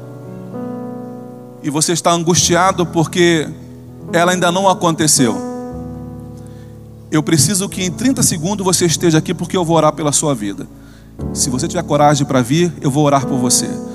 E 1.63 1.69
você 1.71 1.93
está 1.93 2.11
angustiado 2.11 2.85
porque 2.85 3.49
ela 4.13 4.33
ainda 4.33 4.51
não 4.51 4.69
aconteceu. 4.69 5.35
Eu 7.09 7.23
preciso 7.23 7.67
que 7.67 7.83
em 7.83 7.89
30 7.89 8.21
segundos 8.21 8.63
você 8.63 8.85
esteja 8.85 9.17
aqui 9.17 9.33
porque 9.33 9.57
eu 9.57 9.65
vou 9.65 9.77
orar 9.77 9.93
pela 9.93 10.11
sua 10.11 10.35
vida. 10.35 10.67
Se 11.33 11.49
você 11.49 11.67
tiver 11.67 11.83
coragem 11.83 12.25
para 12.25 12.41
vir, 12.41 12.73
eu 12.81 12.89
vou 12.89 13.05
orar 13.05 13.25
por 13.25 13.37
você. 13.37 13.86